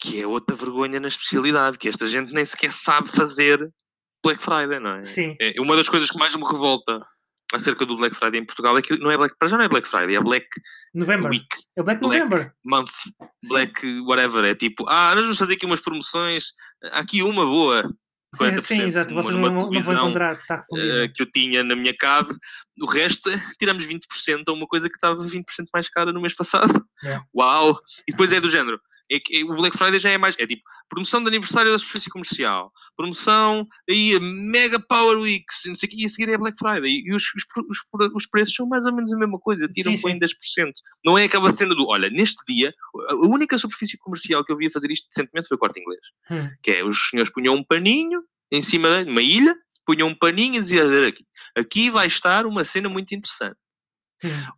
que 0.00 0.20
é 0.20 0.26
outra 0.26 0.54
vergonha 0.54 1.00
na 1.00 1.08
especialidade, 1.08 1.78
que 1.78 1.88
esta 1.88 2.06
gente 2.06 2.34
nem 2.34 2.44
sequer 2.44 2.72
sabe 2.72 3.08
fazer 3.08 3.72
Black 4.22 4.42
Friday, 4.42 4.80
não 4.80 4.96
é? 4.96 5.04
Sim. 5.04 5.36
É 5.40 5.60
uma 5.60 5.76
das 5.76 5.88
coisas 5.88 6.10
que 6.10 6.18
mais 6.18 6.34
me 6.34 6.44
revolta 6.44 7.00
acerca 7.54 7.86
do 7.86 7.96
Black 7.96 8.14
Friday 8.14 8.40
em 8.40 8.44
Portugal 8.44 8.76
é 8.76 8.82
que 8.82 8.96
não 8.98 9.10
é 9.10 9.16
Black, 9.16 9.34
para 9.38 9.48
já 9.48 9.56
não 9.56 9.64
é 9.64 9.68
Black 9.68 9.88
Friday, 9.88 10.16
é 10.16 10.20
Black 10.20 10.46
November. 10.94 11.30
Week, 11.30 11.46
É 11.76 11.82
Black 11.82 12.00
Black. 12.00 12.18
November. 12.24 12.52
Month, 12.64 12.90
Black 13.48 14.00
whatever. 14.02 14.44
É 14.44 14.54
tipo, 14.54 14.84
ah, 14.88 15.12
nós 15.14 15.22
vamos 15.22 15.38
fazer 15.38 15.54
aqui 15.54 15.66
umas 15.66 15.80
promoções, 15.80 16.52
há 16.92 17.00
aqui 17.00 17.22
uma 17.22 17.44
boa. 17.44 17.90
40%, 18.36 18.60
Sim, 18.60 18.82
exato. 18.82 19.14
Vocês 19.14 19.34
não, 19.34 19.70
não 19.70 19.82
vão 19.82 19.94
encontrar, 19.94 20.34
está 20.34 20.54
eh, 20.54 20.58
refundido. 20.58 21.12
que 21.14 21.22
eu 21.22 21.30
tinha 21.32 21.64
na 21.64 21.74
minha 21.74 21.96
cave, 21.96 22.30
o 22.82 22.86
resto 22.86 23.30
tiramos 23.58 23.86
20% 23.86 24.44
a 24.46 24.52
uma 24.52 24.66
coisa 24.66 24.88
que 24.88 24.96
estava 24.96 25.24
20% 25.24 25.42
mais 25.72 25.88
cara 25.88 26.12
no 26.12 26.20
mês 26.20 26.34
passado. 26.34 26.84
Yeah. 27.02 27.24
Uau! 27.34 27.78
E 28.06 28.12
depois 28.12 28.30
é 28.32 28.40
do 28.40 28.50
género. 28.50 28.78
É 29.10 29.18
que, 29.18 29.38
é- 29.38 29.44
o 29.44 29.56
Black 29.56 29.76
Friday 29.76 29.98
já 29.98 30.10
é 30.10 30.18
mais. 30.18 30.34
É 30.38 30.46
tipo, 30.46 30.62
promoção 30.88 31.20
de 31.22 31.28
aniversário 31.28 31.70
da 31.72 31.78
superfície 31.78 32.10
comercial, 32.10 32.72
promoção 32.96 33.66
aí, 33.88 34.14
a 34.16 34.20
Mega 34.20 34.78
Power 34.80 35.18
Weeks, 35.18 35.64
e 35.64 35.68
não 35.68 35.74
sei 35.74 35.88
e 35.92 36.04
a 36.04 36.08
seguir 36.08 36.28
é 36.30 36.36
Black 36.38 36.58
Friday. 36.58 37.02
E 37.04 37.14
os, 37.14 37.22
os, 37.34 37.44
os, 37.68 37.78
os 38.14 38.26
preços 38.26 38.54
são 38.54 38.66
mais 38.68 38.84
ou 38.84 38.94
menos 38.94 39.12
a 39.12 39.18
mesma 39.18 39.38
coisa, 39.38 39.68
tiram 39.68 39.96
Sim, 39.96 40.02
põem 40.02 40.14
sim. 40.14 40.18
10%. 40.66 40.72
Não 41.04 41.16
é 41.16 41.24
aquela 41.24 41.52
cena 41.52 41.74
do, 41.74 41.86
olha, 41.88 42.10
neste 42.10 42.44
dia, 42.46 42.74
a 43.08 43.14
única 43.14 43.56
superfície 43.58 43.96
comercial 43.98 44.44
que 44.44 44.52
eu 44.52 44.56
vi 44.56 44.66
a 44.66 44.70
fazer 44.70 44.90
isto 44.90 45.06
recentemente 45.10 45.48
foi 45.48 45.56
o 45.56 45.58
corte 45.60 45.80
inglês 45.80 46.00
Hum. 46.30 46.48
que 46.62 46.70
é 46.70 46.84
os 46.84 47.08
senhores 47.08 47.32
punham 47.32 47.54
um 47.54 47.64
paninho 47.64 48.20
em 48.52 48.60
cima 48.62 49.04
de 49.04 49.10
uma 49.10 49.22
ilha, 49.22 49.54
punham 49.86 50.08
um 50.08 50.14
paninho 50.14 50.56
e 50.56 50.60
diziam 50.60 50.86
"Olha 50.86 51.08
aqui, 51.08 51.24
aqui 51.56 51.90
vai 51.90 52.06
estar 52.06 52.44
uma 52.46 52.64
cena 52.64 52.88
muito 52.88 53.14
interessante. 53.14 53.56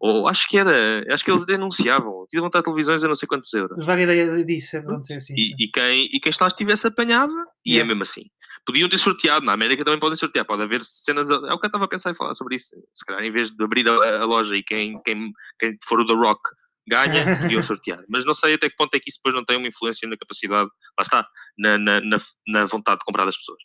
Ou 0.00 0.26
acho 0.28 0.48
que 0.48 0.58
era, 0.58 1.04
acho 1.12 1.24
que 1.24 1.30
eles 1.30 1.44
denunciavam, 1.44 2.26
tinham 2.30 2.44
vontade 2.44 2.62
de 2.62 2.70
televisões 2.70 3.04
a 3.04 3.08
não 3.08 3.14
sei 3.14 3.28
quantos 3.28 3.52
euros. 3.52 3.84
Vaga 3.84 4.02
ideia 4.02 4.44
disso, 4.44 4.76
é 4.76 4.80
acontecer 4.80 5.14
assim. 5.14 5.34
E, 5.36 5.54
e 5.58 5.68
quem, 5.68 6.08
e 6.12 6.20
quem 6.20 6.32
lá 6.40 6.46
estivesse 6.46 6.86
apanhava, 6.86 7.32
e 7.64 7.72
é 7.72 7.74
Yeah. 7.74 7.88
mesmo 7.88 8.02
assim. 8.02 8.24
Podiam 8.66 8.88
ter 8.88 8.98
sorteado, 8.98 9.44
na 9.44 9.52
América 9.52 9.84
também 9.84 9.98
podem 9.98 10.16
sortear, 10.16 10.44
pode 10.44 10.62
haver 10.62 10.84
cenas. 10.84 11.30
É 11.30 11.34
o 11.34 11.58
que 11.58 11.66
eu 11.66 11.68
estava 11.68 11.84
a 11.84 11.88
pensar 11.88 12.10
em 12.10 12.14
falar 12.14 12.34
sobre 12.34 12.56
isso. 12.56 12.76
Se 12.94 13.04
calhar, 13.06 13.24
em 13.24 13.30
vez 13.30 13.50
de 13.50 13.64
abrir 13.64 13.88
a, 13.88 14.20
a 14.20 14.24
loja 14.24 14.54
e 14.54 14.62
quem, 14.62 15.00
quem, 15.02 15.32
quem 15.58 15.76
for 15.84 16.00
o 16.00 16.06
The 16.06 16.12
Rock 16.12 16.40
ganha, 16.86 17.24
podiam 17.40 17.62
sortear. 17.62 18.02
Mas 18.08 18.24
não 18.24 18.34
sei 18.34 18.54
até 18.54 18.68
que 18.68 18.76
ponto 18.76 18.94
é 18.94 19.00
que 19.00 19.08
isso 19.08 19.18
depois 19.18 19.34
não 19.34 19.44
tem 19.44 19.56
uma 19.56 19.68
influência 19.68 20.06
na 20.08 20.16
capacidade, 20.16 20.68
lá 20.98 21.02
está, 21.02 21.26
na, 21.58 21.78
na, 21.78 22.00
na, 22.00 22.16
na 22.48 22.64
vontade 22.66 22.98
de 22.98 23.04
comprar 23.06 23.24
das 23.24 23.36
pessoas. 23.36 23.58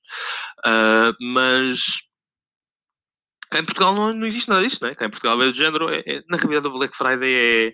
Ah, 0.66 1.12
mas 1.20 1.80
cá 3.50 3.60
em 3.60 3.66
Portugal 3.66 3.94
não, 3.96 4.14
não 4.14 4.26
existe 4.28 4.50
nada 4.50 4.64
disso, 4.64 4.80
não 4.82 4.90
é? 4.90 4.96
Cá 4.96 5.06
em 5.06 5.10
Portugal 5.10 5.42
é 5.42 5.46
do 5.48 5.54
género, 5.54 5.90
é, 5.94 6.04
é- 6.06 6.24
na 6.30 6.38
realidade 6.38 6.68
o 6.68 6.78
Black 6.78 6.96
Friday 6.96 7.34
é, 7.34 7.68
é- 7.68 7.74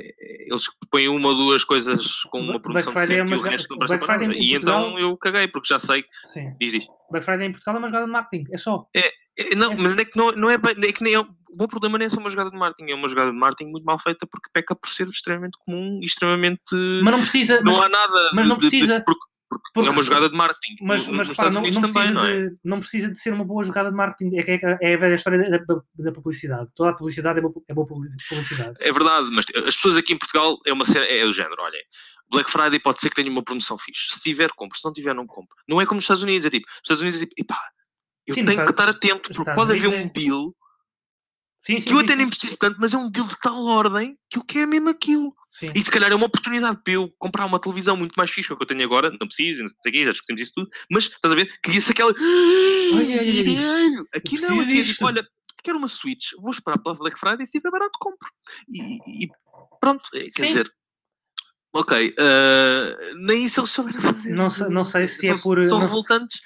é- 0.00 0.46
eles 0.50 0.64
põem 0.90 1.08
uma 1.08 1.28
ou 1.28 1.34
duas 1.34 1.64
coisas 1.64 2.22
com 2.30 2.38
uma 2.40 2.58
Black 2.58 2.62
produção 2.62 2.92
Friday 2.92 3.18
é 3.18 3.22
decente 3.22 3.32
e 3.32 3.36
o 3.36 3.40
uma- 3.42 3.50
resto 3.50 3.68
não 3.70 3.78
presta 3.78 3.96
Black 3.96 4.06
para 4.06 4.26
nada. 4.28 4.38
E 4.38 4.54
então 4.54 4.98
eu 4.98 5.16
caguei, 5.16 5.48
porque 5.48 5.68
já 5.68 5.78
sei, 5.78 6.04
Sim. 6.24 6.52
diz 6.60 6.72
diz. 6.72 6.86
Black 7.10 7.24
Friday 7.24 7.46
em 7.48 7.52
Portugal 7.52 7.74
é 7.76 7.78
uma 7.78 7.88
jogada 7.88 8.06
de 8.06 8.12
marketing. 8.12 8.44
É 8.52 8.56
só. 8.58 8.86
É, 8.94 9.12
Não, 9.56 9.72
mas 9.76 9.96
é 9.96 10.04
que 10.04 10.16
não, 10.18 10.32
não 10.32 10.50
é 10.50 10.58
bem, 10.58 10.74
é 10.82 10.92
que 10.92 11.00
nem 11.00 11.14
é, 11.14 11.20
o 11.20 11.26
meu 11.56 11.68
problema 11.68 11.96
nem 11.96 12.06
é 12.06 12.08
só 12.08 12.18
uma 12.18 12.28
jogada 12.28 12.50
de 12.50 12.58
marketing, 12.58 12.90
é 12.90 12.94
uma 12.96 13.08
jogada 13.08 13.30
de 13.30 13.36
marketing 13.38 13.70
muito 13.70 13.84
mal 13.84 13.96
feita 14.00 14.26
porque 14.26 14.50
peca 14.52 14.74
por 14.74 14.90
ser 14.90 15.06
extremamente 15.08 15.56
comum 15.64 16.00
e 16.02 16.06
extremamente. 16.06 16.60
Mas 17.04 17.12
não 17.14 17.20
precisa. 17.20 17.60
não 17.60 17.72
mas, 17.72 17.84
há 17.84 17.88
nada. 17.88 18.30
mas 18.34 18.42
de- 18.44 18.48
não 18.48 18.56
de- 18.56 18.64
de- 18.64 18.70
precisa. 18.70 19.00
porque, 19.06 19.20
porque 19.48 19.70
Porque- 19.72 19.88
é 19.88 19.92
uma 19.92 20.02
jogada 20.02 20.28
de 20.28 20.36
marketing. 20.36 20.76
mas, 20.82 21.06
No- 21.06 21.14
mas 21.14 21.28
Estados 21.28 21.54
não, 21.54 21.62
não, 21.62 21.70
também, 21.80 21.92
precisa 21.92 22.12
não 22.12 22.24
é? 22.26 22.48
de, 22.48 22.56
não 22.64 22.80
precisa 22.80 23.10
de 23.10 23.18
ser 23.18 23.32
uma 23.32 23.44
boa 23.44 23.64
jogada 23.64 23.90
de 23.90 23.96
marketing. 23.96 24.36
É, 24.36 24.42
que 24.42 24.50
é, 24.52 24.78
é 24.82 24.94
a 24.94 24.98
velha 24.98 25.14
história 25.14 25.38
da, 25.50 25.58
da- 25.58 25.82
da 25.98 26.12
publicidade. 26.12 26.70
Toda 26.74 26.90
a 26.90 26.94
publicidade 26.94 27.38
é 27.38 27.42
boa, 27.42 27.54
é 27.68 27.74
boa 27.74 27.86
publicidade. 27.86 28.74
É 28.82 28.92
verdade, 28.92 29.30
mas 29.30 29.46
as 29.66 29.74
pessoas 29.76 29.96
aqui 29.96 30.12
em 30.12 30.18
Portugal 30.18 30.58
é 30.66 30.72
uma 30.72 30.84
cena, 30.84 31.04
é 31.06 31.24
do 31.24 31.32
género, 31.32 31.56
olha. 31.60 31.78
Black 32.30 32.50
Friday 32.50 32.78
pode 32.78 33.00
ser 33.00 33.08
que 33.08 33.16
tenha 33.16 33.30
uma 33.30 33.42
promoção 33.42 33.78
fixe. 33.78 34.08
Se 34.14 34.20
tiver, 34.20 34.50
compro. 34.54 34.78
Se 34.78 34.84
não 34.84 34.92
tiver, 34.92 35.14
não 35.14 35.26
compro. 35.26 35.56
Não 35.66 35.80
é 35.80 35.86
como 35.86 35.96
nos 35.96 36.04
Estados 36.04 36.22
Unidos. 36.22 36.44
É 36.46 36.50
tipo, 36.50 36.66
nos 36.68 36.76
Estados 36.82 37.00
Unidos 37.02 37.22
é 37.22 37.26
tipo, 37.26 37.40
epá, 37.40 37.60
eu 38.26 38.34
Sim, 38.34 38.44
tenho 38.44 38.62
que 38.64 38.70
estar 38.70 38.88
atento, 38.88 39.32
porque 39.32 39.52
pode 39.54 39.72
haver 39.72 39.88
um 39.88 39.92
é- 39.94 40.08
deal 40.10 40.54
Sim, 41.58 41.80
sim. 41.80 41.86
que 41.88 41.92
eu 41.92 41.98
sim, 41.98 42.04
até 42.04 42.14
nem 42.16 42.28
preciso 42.28 42.56
tanto, 42.56 42.76
mas 42.80 42.94
é 42.94 42.96
um 42.96 43.10
deal 43.10 43.26
de 43.26 43.36
tal 43.40 43.62
ordem 43.64 44.16
que 44.30 44.38
eu 44.38 44.44
quero 44.44 44.68
mesmo 44.70 44.88
aquilo. 44.88 45.34
E 45.74 45.82
se 45.82 45.90
calhar 45.90 46.10
é 46.10 46.14
uma 46.14 46.26
oportunidade 46.26 46.80
para 46.84 46.92
eu 46.92 47.12
comprar 47.18 47.44
uma 47.46 47.58
televisão 47.58 47.96
muito 47.96 48.14
mais 48.16 48.30
fixe 48.30 48.46
que 48.48 48.54
a 48.54 48.56
que 48.56 48.62
eu 48.62 48.66
tenho 48.68 48.84
agora, 48.84 49.10
não 49.10 49.26
preciso, 49.26 49.62
não 49.62 49.68
sei 49.68 49.76
o 49.90 49.92
quê, 49.92 50.04
já 50.04 50.12
discutimos 50.12 50.40
isso 50.42 50.52
tudo, 50.54 50.68
mas 50.90 51.04
estás 51.04 51.32
a 51.32 51.34
ver, 51.36 51.52
queria-se 51.62 51.90
aquela. 51.90 52.14
ai, 52.96 53.18
ai, 53.18 53.56
ai. 53.58 53.88
Aqui 54.14 54.40
não, 54.40 54.60
aqui 54.60 54.80
é 54.80 54.84
tipo, 54.84 55.04
olha, 55.04 55.26
quero 55.64 55.78
uma 55.78 55.88
Switch, 55.88 56.28
vou 56.40 56.52
esperar 56.52 56.78
pela 56.78 56.94
Black 56.94 57.18
Friday, 57.18 57.44
se 57.44 57.56
estiver 57.58 57.70
barato, 57.72 57.98
compro. 57.98 58.28
E, 58.68 59.24
e 59.24 59.28
pronto, 59.80 60.08
é, 60.14 60.28
quer 60.30 60.46
dizer. 60.46 60.72
Ok, 61.72 62.14
ah, 62.18 62.96
nem 63.16 63.44
isso 63.44 63.60
eles 63.60 63.70
souberam 63.70 64.00
fazer. 64.00 64.30
Não 64.32 64.48
sei- 64.48 64.68
não 64.68 64.84
sei 64.84 65.06
se 65.06 65.26
é 65.28 65.36
São- 65.36 65.42
por- 65.42 65.62
São 65.62 65.78
não 65.78 65.86
revoltantes. 65.86 66.40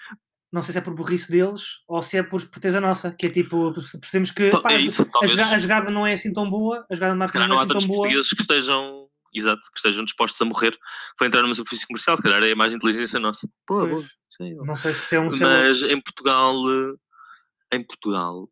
Não 0.53 0.63
sei 0.63 0.73
se 0.73 0.79
é 0.79 0.83
por 0.83 0.95
burrice 0.95 1.31
deles 1.31 1.63
ou 1.89 2.03
se 2.03 2.19
é 2.19 2.23
por 2.23 2.37
esperteza 2.39 2.79
nossa. 2.81 3.11
Que 3.11 3.27
é 3.27 3.31
tipo, 3.31 3.73
percebemos 3.73 4.31
que 4.31 4.51
To- 4.51 4.61
pá, 4.61 4.73
é 4.73 4.81
isso, 4.81 5.01
a, 5.01 5.05
talvez. 5.07 5.33
joga- 5.33 5.47
a 5.47 5.59
jogada 5.59 5.91
não 5.91 6.07
é 6.07 6.13
assim 6.13 6.33
tão 6.33 6.49
boa, 6.51 6.85
a 6.91 6.95
jogada 6.95 7.13
de 7.15 7.19
marketing 7.19 7.33
calhar 7.33 7.49
não 7.49 7.55
não 7.57 7.61
é 7.61 7.63
há 7.63 7.65
assim 7.65 7.69
tantos 7.73 7.85
tão 7.87 7.89
boa. 7.89 8.03
portugueses 8.03 8.29
que 8.31 8.43
estejam, 8.43 9.09
exato, 9.35 9.61
que 9.73 9.79
estejam 9.79 10.05
dispostos 10.05 10.41
a 10.43 10.45
morrer 10.45 10.79
para 11.17 11.27
entrar 11.27 11.41
numa 11.43 11.55
superfície 11.55 11.87
comercial. 11.87 12.17
Se 12.19 12.23
calhar 12.23 12.43
é 12.43 12.55
mais 12.55 12.75
inteligência 12.75 13.19
nossa. 13.19 13.49
Pô, 13.67 13.81
Pois. 13.81 13.91
boa, 13.93 14.05
sim, 14.29 14.55
Não 14.67 14.77
sei 14.77 14.93
se 14.93 15.17
é 15.17 15.21
um 15.21 15.29
mas 15.41 15.83
em 15.85 15.99
Portugal 16.01 16.55
eh, 16.71 17.77
em 17.77 17.83
Portugal 17.83 18.47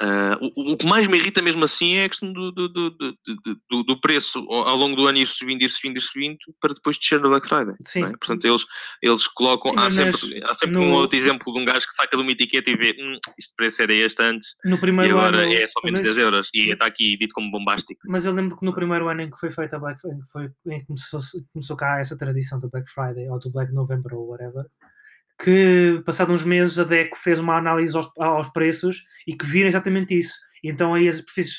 ah, 0.00 0.38
o, 0.40 0.72
o 0.72 0.76
que 0.76 0.86
mais 0.86 1.06
me 1.06 1.16
irrita 1.18 1.40
mesmo 1.40 1.64
assim 1.64 1.94
é 1.96 2.04
a 2.04 2.08
questão 2.08 2.32
do, 2.32 2.52
do, 2.52 2.68
do, 2.68 2.90
do, 3.70 3.82
do- 3.84 4.00
preço 4.00 4.38
ao 4.50 4.76
longo 4.76 4.94
do 4.94 5.06
ano 5.06 5.18
ir 5.18 5.26
subindo, 5.26 5.62
ir 5.62 5.70
subindo, 5.70 5.96
ir 5.96 6.00
subindo 6.00 6.36
para 6.60 6.74
depois 6.74 6.98
descer 6.98 7.20
no 7.20 7.30
Black 7.30 7.48
Friday 7.48 7.74
Sim. 7.80 8.04
é? 8.04 8.08
portanto 8.10 8.44
eles, 8.44 8.62
eles 9.02 9.26
colocam 9.28 9.72
Sim, 9.72 9.78
há 9.78 9.90
sempre, 9.90 10.44
há 10.44 10.54
sempre 10.54 10.76
no- 10.76 10.82
um 10.82 10.92
outro 10.92 11.18
exemplo 11.18 11.52
de 11.52 11.58
um 11.60 11.64
gajo 11.64 11.86
que 11.86 11.94
saca 11.94 12.16
de 12.16 12.22
uma 12.22 12.30
etiqueta 12.30 12.70
e 12.70 12.76
vê 12.76 12.96
hum, 13.00 13.18
isto 13.38 13.54
preço 13.56 13.80
era 13.82 13.92
este 13.94 14.22
antes 14.22 14.48
No 14.64 14.76
e 14.76 14.80
primeiro 14.80 15.18
agora 15.18 15.38
ano. 15.44 15.52
é 15.52 15.66
só 15.66 15.80
menos 15.82 16.00
mas, 16.00 16.06
10 16.14 16.18
euros 16.18 16.50
e 16.54 16.70
está 16.72 16.86
aqui 16.86 17.16
dito 17.16 17.32
como 17.34 17.50
bombástico 17.50 18.00
mas 18.06 18.24
eu 18.26 18.32
lembro 18.32 18.56
que 18.58 18.64
no 18.66 18.74
primeiro 18.74 19.08
ano 19.08 19.22
em 19.22 19.30
que 19.30 19.38
foi 19.38 19.50
feita 19.50 19.76
a 19.76 19.78
Black 19.78 20.00
Friday, 20.00 20.20
foi, 20.30 20.50
em 20.66 20.80
que 20.80 20.86
começou, 20.86 21.20
começou 21.52 21.76
cá 21.76 21.98
essa 22.00 22.16
tradição 22.16 22.58
do 22.58 22.68
Black 22.70 22.90
Friday 22.90 23.28
ou 23.30 23.38
do 23.38 23.50
Black 23.50 23.72
November 23.72 24.14
ou 24.14 24.28
whatever, 24.28 24.66
que 25.42 26.02
passados 26.06 26.34
uns 26.34 26.44
meses 26.46 26.78
a 26.78 26.84
DECO 26.84 27.16
fez 27.16 27.38
uma 27.38 27.56
análise 27.56 27.96
aos, 27.96 28.10
aos 28.18 28.48
preços 28.48 29.02
e 29.26 29.36
que 29.36 29.44
viram 29.46 29.68
exatamente 29.68 30.18
isso. 30.18 30.34
E 30.64 30.70
então 30.70 30.94
aí 30.94 31.06
as 31.06 31.16
superfícies, 31.16 31.58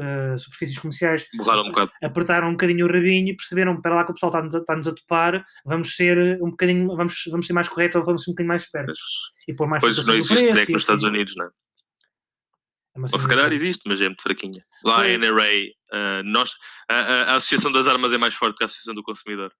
ah, 0.00 0.38
superfícies 0.38 0.78
comerciais 0.78 1.26
um 1.38 2.06
apertaram 2.06 2.48
um 2.48 2.52
bocadinho 2.52 2.86
o 2.86 2.88
rabinho 2.90 3.28
e 3.28 3.36
perceberam, 3.36 3.80
para 3.80 3.94
lá 3.94 4.04
que 4.04 4.10
o 4.10 4.14
pessoal 4.14 4.30
está-nos 4.30 4.54
a, 4.54 4.58
está-nos 4.58 4.88
a 4.88 4.94
topar, 4.94 5.44
vamos 5.64 5.94
ser 5.94 6.42
um 6.42 6.50
bocadinho, 6.50 6.88
vamos, 6.96 7.22
vamos 7.30 7.46
ser 7.46 7.52
mais 7.52 7.68
corretos 7.68 7.96
ou 7.96 8.02
vamos 8.06 8.24
ser 8.24 8.30
um 8.30 8.32
bocadinho 8.34 8.48
mais 8.48 8.62
espertos. 8.62 8.98
E 9.46 9.54
pôr 9.54 9.68
mais 9.68 9.82
depois 9.82 10.06
não 10.06 10.14
existe 10.14 10.34
preço 10.34 10.44
DEC 10.46 10.54
nos 10.54 10.60
assim. 10.68 10.76
Estados 10.76 11.04
Unidos 11.04 11.34
não 11.36 11.44
é? 11.46 11.48
É 11.48 13.00
ou 13.12 13.20
se 13.20 13.28
calhar 13.28 13.52
existe 13.52 13.82
mas 13.86 14.00
é 14.00 14.06
muito 14.08 14.22
fraquinha 14.22 14.64
lá 14.84 14.94
a 14.96 15.04
Pois. 15.04 15.18
NRA 15.18 15.48
ah, 15.92 16.22
nós, 16.24 16.50
a, 16.88 16.94
a- 16.94 17.22
a 17.32 17.36
Associação 17.36 17.70
das 17.70 17.86
Armas 17.86 18.12
é 18.12 18.18
mais 18.18 18.34
forte 18.34 18.56
que 18.56 18.64
a 18.64 18.66
Associação 18.66 18.94
do 18.94 19.02
Consumidor 19.02 19.52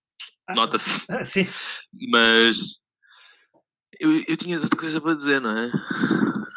Ah, 0.49 0.55
nota-se 0.55 1.05
ah, 1.13 1.23
Sim, 1.25 1.47
mas 2.11 2.59
Eu, 3.98 4.22
eu 4.29 4.37
tinha 4.37 4.59
outra 4.59 4.79
coisa 4.79 5.00
para 5.00 5.14
dizer, 5.14 5.40
não 5.40 5.57
é? 5.57 5.70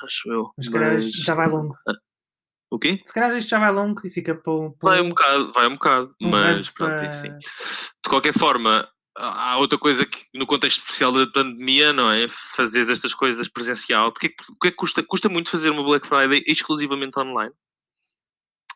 Acho 0.03 0.31
eu. 0.31 0.51
Mas 0.57 0.65
se 0.65 0.71
calhar 0.71 0.93
mas- 0.93 1.11
já 1.11 1.33
vai 1.33 1.47
longo. 1.49 1.75
O 2.71 2.79
quê? 2.79 2.99
Se 3.05 3.13
calhar 3.13 3.35
isto 3.37 3.49
já 3.49 3.59
vai 3.59 3.71
longo 3.71 4.01
e 4.05 4.09
fica 4.09 4.35
para 4.35 4.51
o. 4.51 4.75
Vai 4.81 5.01
um 5.01 5.09
bocado, 5.09 5.53
vai 5.53 5.67
um 5.67 5.73
bocado, 5.73 6.09
Um 6.21 6.29
mas 6.29 6.69
pronto, 6.69 6.89
para- 6.89 7.05
é 7.05 7.07
assim. 7.07 7.29
De 7.37 8.09
qualquer 8.09 8.33
forma, 8.33 8.87
há 9.15 9.57
outra 9.57 9.77
coisa 9.77 10.05
que 10.05 10.19
no 10.33 10.45
contexto 10.47 10.79
especial 10.79 11.11
da 11.11 11.27
pandemia, 11.27 11.93
não 11.93 12.11
é? 12.11 12.27
Fazer 12.55 12.81
estas 12.91 13.13
coisas 13.13 13.47
presencial. 13.47 14.11
Porque, 14.11 14.29
porque 14.59 14.71
custa, 14.75 15.03
custa 15.03 15.29
muito 15.29 15.49
fazer 15.49 15.69
uma 15.69 15.83
Black 15.83 16.07
Friday 16.07 16.43
exclusivamente 16.47 17.17
online? 17.19 17.53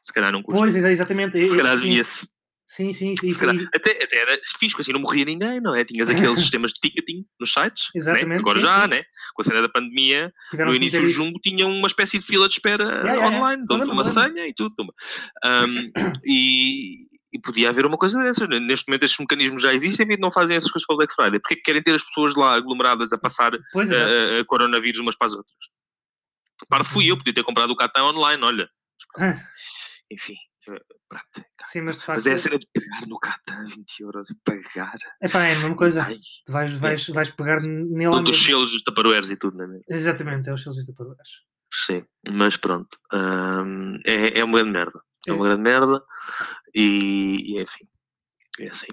Se 0.01 0.13
calhar 0.13 0.31
não 0.31 0.43
custa. 0.43 0.59
Pois, 0.61 0.75
exa- 0.75 0.91
exatamente. 0.91 1.41
Se 1.43 1.55
calhar 1.57 1.75
sim, 1.77 1.83
devia-se. 1.83 2.27
Sim, 2.67 2.91
sim, 2.93 3.15
sim, 3.15 3.31
sim. 3.31 3.45
Até, 3.73 4.03
até 4.03 4.17
era 4.17 4.39
fixe, 4.59 4.75
assim 4.79 4.91
não 4.93 4.99
morria 4.99 5.25
ninguém, 5.25 5.59
não 5.61 5.73
é? 5.75 5.83
Tinhas 5.85 6.09
aqueles 6.09 6.39
sistemas 6.39 6.71
de 6.73 6.79
ticketing 6.81 7.25
nos 7.39 7.51
sites. 7.53 7.85
né? 7.95 7.99
Exatamente, 8.01 8.39
Agora 8.39 8.59
sim, 8.59 8.65
já, 8.65 8.81
sim. 8.83 8.87
né? 8.89 9.03
Com 9.33 9.41
a 9.41 9.45
cena 9.45 9.61
da 9.61 9.69
pandemia, 9.69 10.33
Tiveram 10.51 10.69
no 10.71 10.75
início 10.75 10.99
o 10.99 11.01
meter 11.01 11.11
isso. 11.11 11.23
Jumbo 11.23 11.39
tinha 11.39 11.65
uma 11.65 11.87
espécie 11.87 12.19
de 12.19 12.25
fila 12.25 12.47
de 12.47 12.53
espera 12.53 12.83
Yeah, 12.83 13.03
yeah, 13.13 13.25
yeah. 13.27 13.37
online, 13.37 13.63
dão-te 13.67 13.81
Lembro-me, 13.81 14.01
uma 14.01 14.03
senha 14.03 14.47
e 14.47 14.53
tudo. 14.53 14.75
Um, 15.45 15.91
e, 16.25 16.95
e 17.33 17.39
podia 17.41 17.69
haver 17.69 17.85
uma 17.85 17.97
coisa 17.97 18.21
dessas. 18.21 18.47
né? 18.49 18.59
Neste 18.59 18.87
momento 18.87 19.03
estes 19.03 19.19
mecanismos 19.19 19.61
já 19.61 19.73
existem 19.73 20.05
e 20.11 20.17
não 20.17 20.31
fazem 20.31 20.57
essas 20.57 20.71
coisas 20.71 20.85
para 20.85 20.93
o 20.93 20.97
Black 20.97 21.13
Friday. 21.13 21.39
Porque 21.39 21.53
é 21.53 21.57
que 21.57 21.63
querem 21.63 21.81
ter 21.81 21.95
as 21.95 22.03
pessoas 22.03 22.35
lá 22.35 22.53
aglomeradas 22.55 23.13
a 23.13 23.17
passar 23.17 23.51
Pois, 23.71 23.91
exato. 23.91 24.11
uh, 24.11 24.41
uh, 24.41 24.45
coronavírus 24.45 24.99
umas 24.99 25.15
para 25.15 25.27
as 25.27 25.33
outras? 25.33 25.57
Para 26.69 26.83
fui 26.83 27.09
eu, 27.09 27.17
podia 27.17 27.33
ter 27.33 27.43
comprado 27.43 27.71
o 27.71 27.75
Catan 27.75 28.03
online, 28.05 28.43
olha. 28.43 28.69
Enfim, 30.11 30.33
eh, 30.33 30.46
pronto. 30.67 31.45
Sim, 31.67 31.81
mas 31.81 31.97
de 31.99 32.03
facto. 32.05 32.17
Mas 32.19 32.25
é 32.27 32.33
a 32.33 32.37
cena 32.37 32.59
de 32.59 32.67
pegar 32.73 33.07
no 33.07 33.19
Catan 33.19 33.65
20 33.67 33.99
euros 34.01 34.29
e 34.29 34.35
pagar. 34.43 34.95
Epá, 35.21 35.43
é 35.45 35.53
a 35.53 35.59
mesma 35.59 35.75
coisa. 35.75 36.03
Ai, 36.03 36.17
Tu 36.45 36.51
vais, 36.51 36.73
vais, 36.73 37.07
vais 37.07 37.29
pegar 37.31 37.61
nele. 37.61 38.11
Dão-te 38.11 38.31
os 38.31 38.43
selos 38.43 38.71
dos 38.71 38.83
taparoeiros 38.83 39.29
e 39.31 39.35
tudo, 39.37 39.57
não 39.57 39.65
é 39.65 39.67
mesmo? 39.67 39.83
Exatamente, 39.89 40.49
é 40.49 40.53
os 40.53 40.61
selos 40.63 40.77
de 40.79 40.85
Tupperwares. 40.85 41.29
Sim, 41.73 42.05
mas 42.29 42.55
pronto. 42.57 42.97
hum, 43.13 43.99
é, 44.05 44.39
é 44.39 44.43
uma 44.43 44.57
grande 44.59 44.71
merda. 44.71 45.01
É, 45.27 45.31
É. 45.31 45.33
uma 45.33 45.45
grande 45.45 45.61
merda. 45.63 46.03
E, 46.73 47.53
e 47.57 47.61
enfim. 47.61 47.87
É 48.59 48.69
assim. 48.69 48.87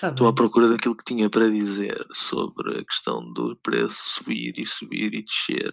Tá 0.00 0.08
Estou 0.10 0.26
à 0.26 0.30
bem. 0.30 0.34
procura 0.36 0.68
daquilo 0.68 0.96
que 0.96 1.04
tinha 1.04 1.30
para 1.30 1.50
dizer 1.50 1.96
sobre 2.12 2.78
a 2.78 2.84
questão 2.84 3.24
do 3.32 3.56
preço 3.62 3.96
subir 4.14 4.58
e 4.58 4.66
subir 4.66 5.14
e 5.14 5.22
descer. 5.24 5.72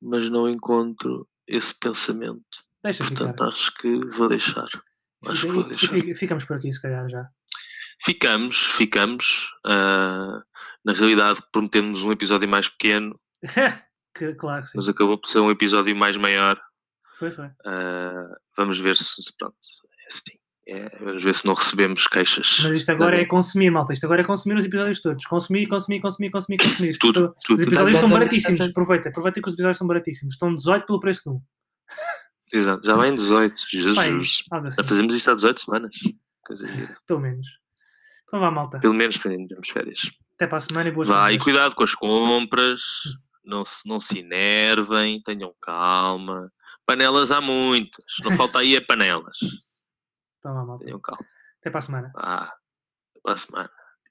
Mas 0.00 0.30
não 0.30 0.48
encontro 0.48 1.28
esse 1.46 1.78
pensamento. 1.78 2.42
Deixa 2.84 3.04
ficar. 3.04 3.24
Portanto, 3.24 3.44
acho 3.44 3.74
que 3.78 3.98
vou 4.16 4.28
deixar. 4.28 4.68
Acho 5.26 5.46
que 5.46 5.52
vou 5.52 5.64
deixar. 5.64 5.88
fica- 5.88 6.14
Ficamos 6.14 6.44
por 6.44 6.56
aqui, 6.56 6.72
se 6.72 6.80
calhar 6.82 7.08
já. 7.08 7.26
Ficamos, 8.04 8.56
ficamos. 8.58 9.54
ah, 9.64 10.42
na 10.84 10.92
realidade, 10.92 11.40
prometemos 11.50 12.02
um 12.04 12.12
episódio 12.12 12.46
mais 12.48 12.68
pequeno, 12.68 13.18
que, 14.14 14.34
claro, 14.34 14.66
sim. 14.66 14.72
mas 14.76 14.88
acabou 14.88 15.16
por 15.18 15.28
ser 15.28 15.38
um 15.38 15.50
episódio 15.50 15.96
mais 15.96 16.16
maior. 16.18 16.60
Foi, 17.18 17.30
foi. 17.30 17.46
Uh, 17.46 18.34
vamos 18.56 18.78
ver 18.78 18.96
se, 18.96 19.14
pronto, 19.38 19.56
é 20.02 20.06
assim. 20.12 20.38
É, 20.66 20.98
vamos 21.04 21.22
ver 21.22 21.34
se 21.34 21.46
não 21.46 21.54
recebemos 21.54 22.06
queixas. 22.06 22.58
Mas 22.62 22.74
isto 22.76 22.90
agora 22.90 23.18
é 23.20 23.24
consumir, 23.26 23.70
malta. 23.70 23.92
Isto 23.92 24.04
agora 24.04 24.22
é 24.22 24.24
consumir 24.24 24.56
os 24.58 24.64
episódios 24.64 25.00
todos. 25.02 25.24
Consumir, 25.26 25.66
consumir, 25.68 26.00
consumir, 26.00 26.30
consumir, 26.30 26.56
consumir. 26.58 26.98
Tudo, 26.98 27.34
Os 27.38 27.44
tudo. 27.44 27.62
episódios 27.62 27.90
são 27.92 28.08
Exatamente. 28.08 28.12
baratíssimos. 28.18 28.60
Aproveita, 28.62 29.08
aproveita 29.10 29.40
que 29.42 29.48
os 29.48 29.54
episódios 29.54 29.78
são 29.78 29.86
baratíssimos. 29.86 30.34
Estão 30.34 30.54
18 30.54 30.86
pelo 30.86 31.00
preço 31.00 31.22
de 31.24 31.30
um. 31.36 31.40
Exato. 32.56 32.86
Já 32.86 32.94
vai 32.96 33.08
em 33.08 33.14
18. 33.14 33.54
Pai, 33.54 33.66
Jesus. 33.70 33.98
assim, 33.98 34.70
Já 34.76 34.84
fazemos 34.84 35.14
isto 35.14 35.30
há 35.30 35.34
18 35.34 35.60
semanas. 35.60 35.96
Coisa 36.46 36.64
pelo 37.06 37.20
menos. 37.20 37.46
Então 38.26 38.40
vá, 38.40 38.50
malta. 38.50 38.78
Pelo 38.80 38.94
menos 38.94 39.16
para 39.18 39.30
temos 39.32 39.68
férias. 39.68 40.00
Até 40.34 40.46
para 40.46 40.56
a 40.56 40.60
semana 40.60 40.88
e 40.88 40.92
boas 40.92 41.08
Vai, 41.08 41.34
e 41.34 41.38
compras. 41.38 41.44
cuidado 41.44 41.74
com 41.76 41.84
as 41.84 41.94
compras. 41.94 42.82
Não 43.44 43.64
se, 43.64 43.88
não 43.88 44.00
se 44.00 44.18
enervem. 44.18 45.22
Tenham 45.22 45.54
calma. 45.60 46.50
Panelas 46.86 47.30
há 47.30 47.40
muitas. 47.40 48.04
Não 48.22 48.36
falta 48.36 48.58
aí 48.60 48.76
é 48.76 48.80
panelas. 48.80 49.38
Então 50.38 50.52
vá, 50.52 50.62
malta. 50.62 50.84
Tenham 50.84 51.00
calma. 51.00 51.24
Até 51.58 51.70
para 51.70 51.78
a 51.78 51.82
semana. 51.82 52.12
Vá. 52.14 52.42
Até 52.42 53.20
para 53.22 53.32
a 53.32 53.36
semana. 53.38 53.70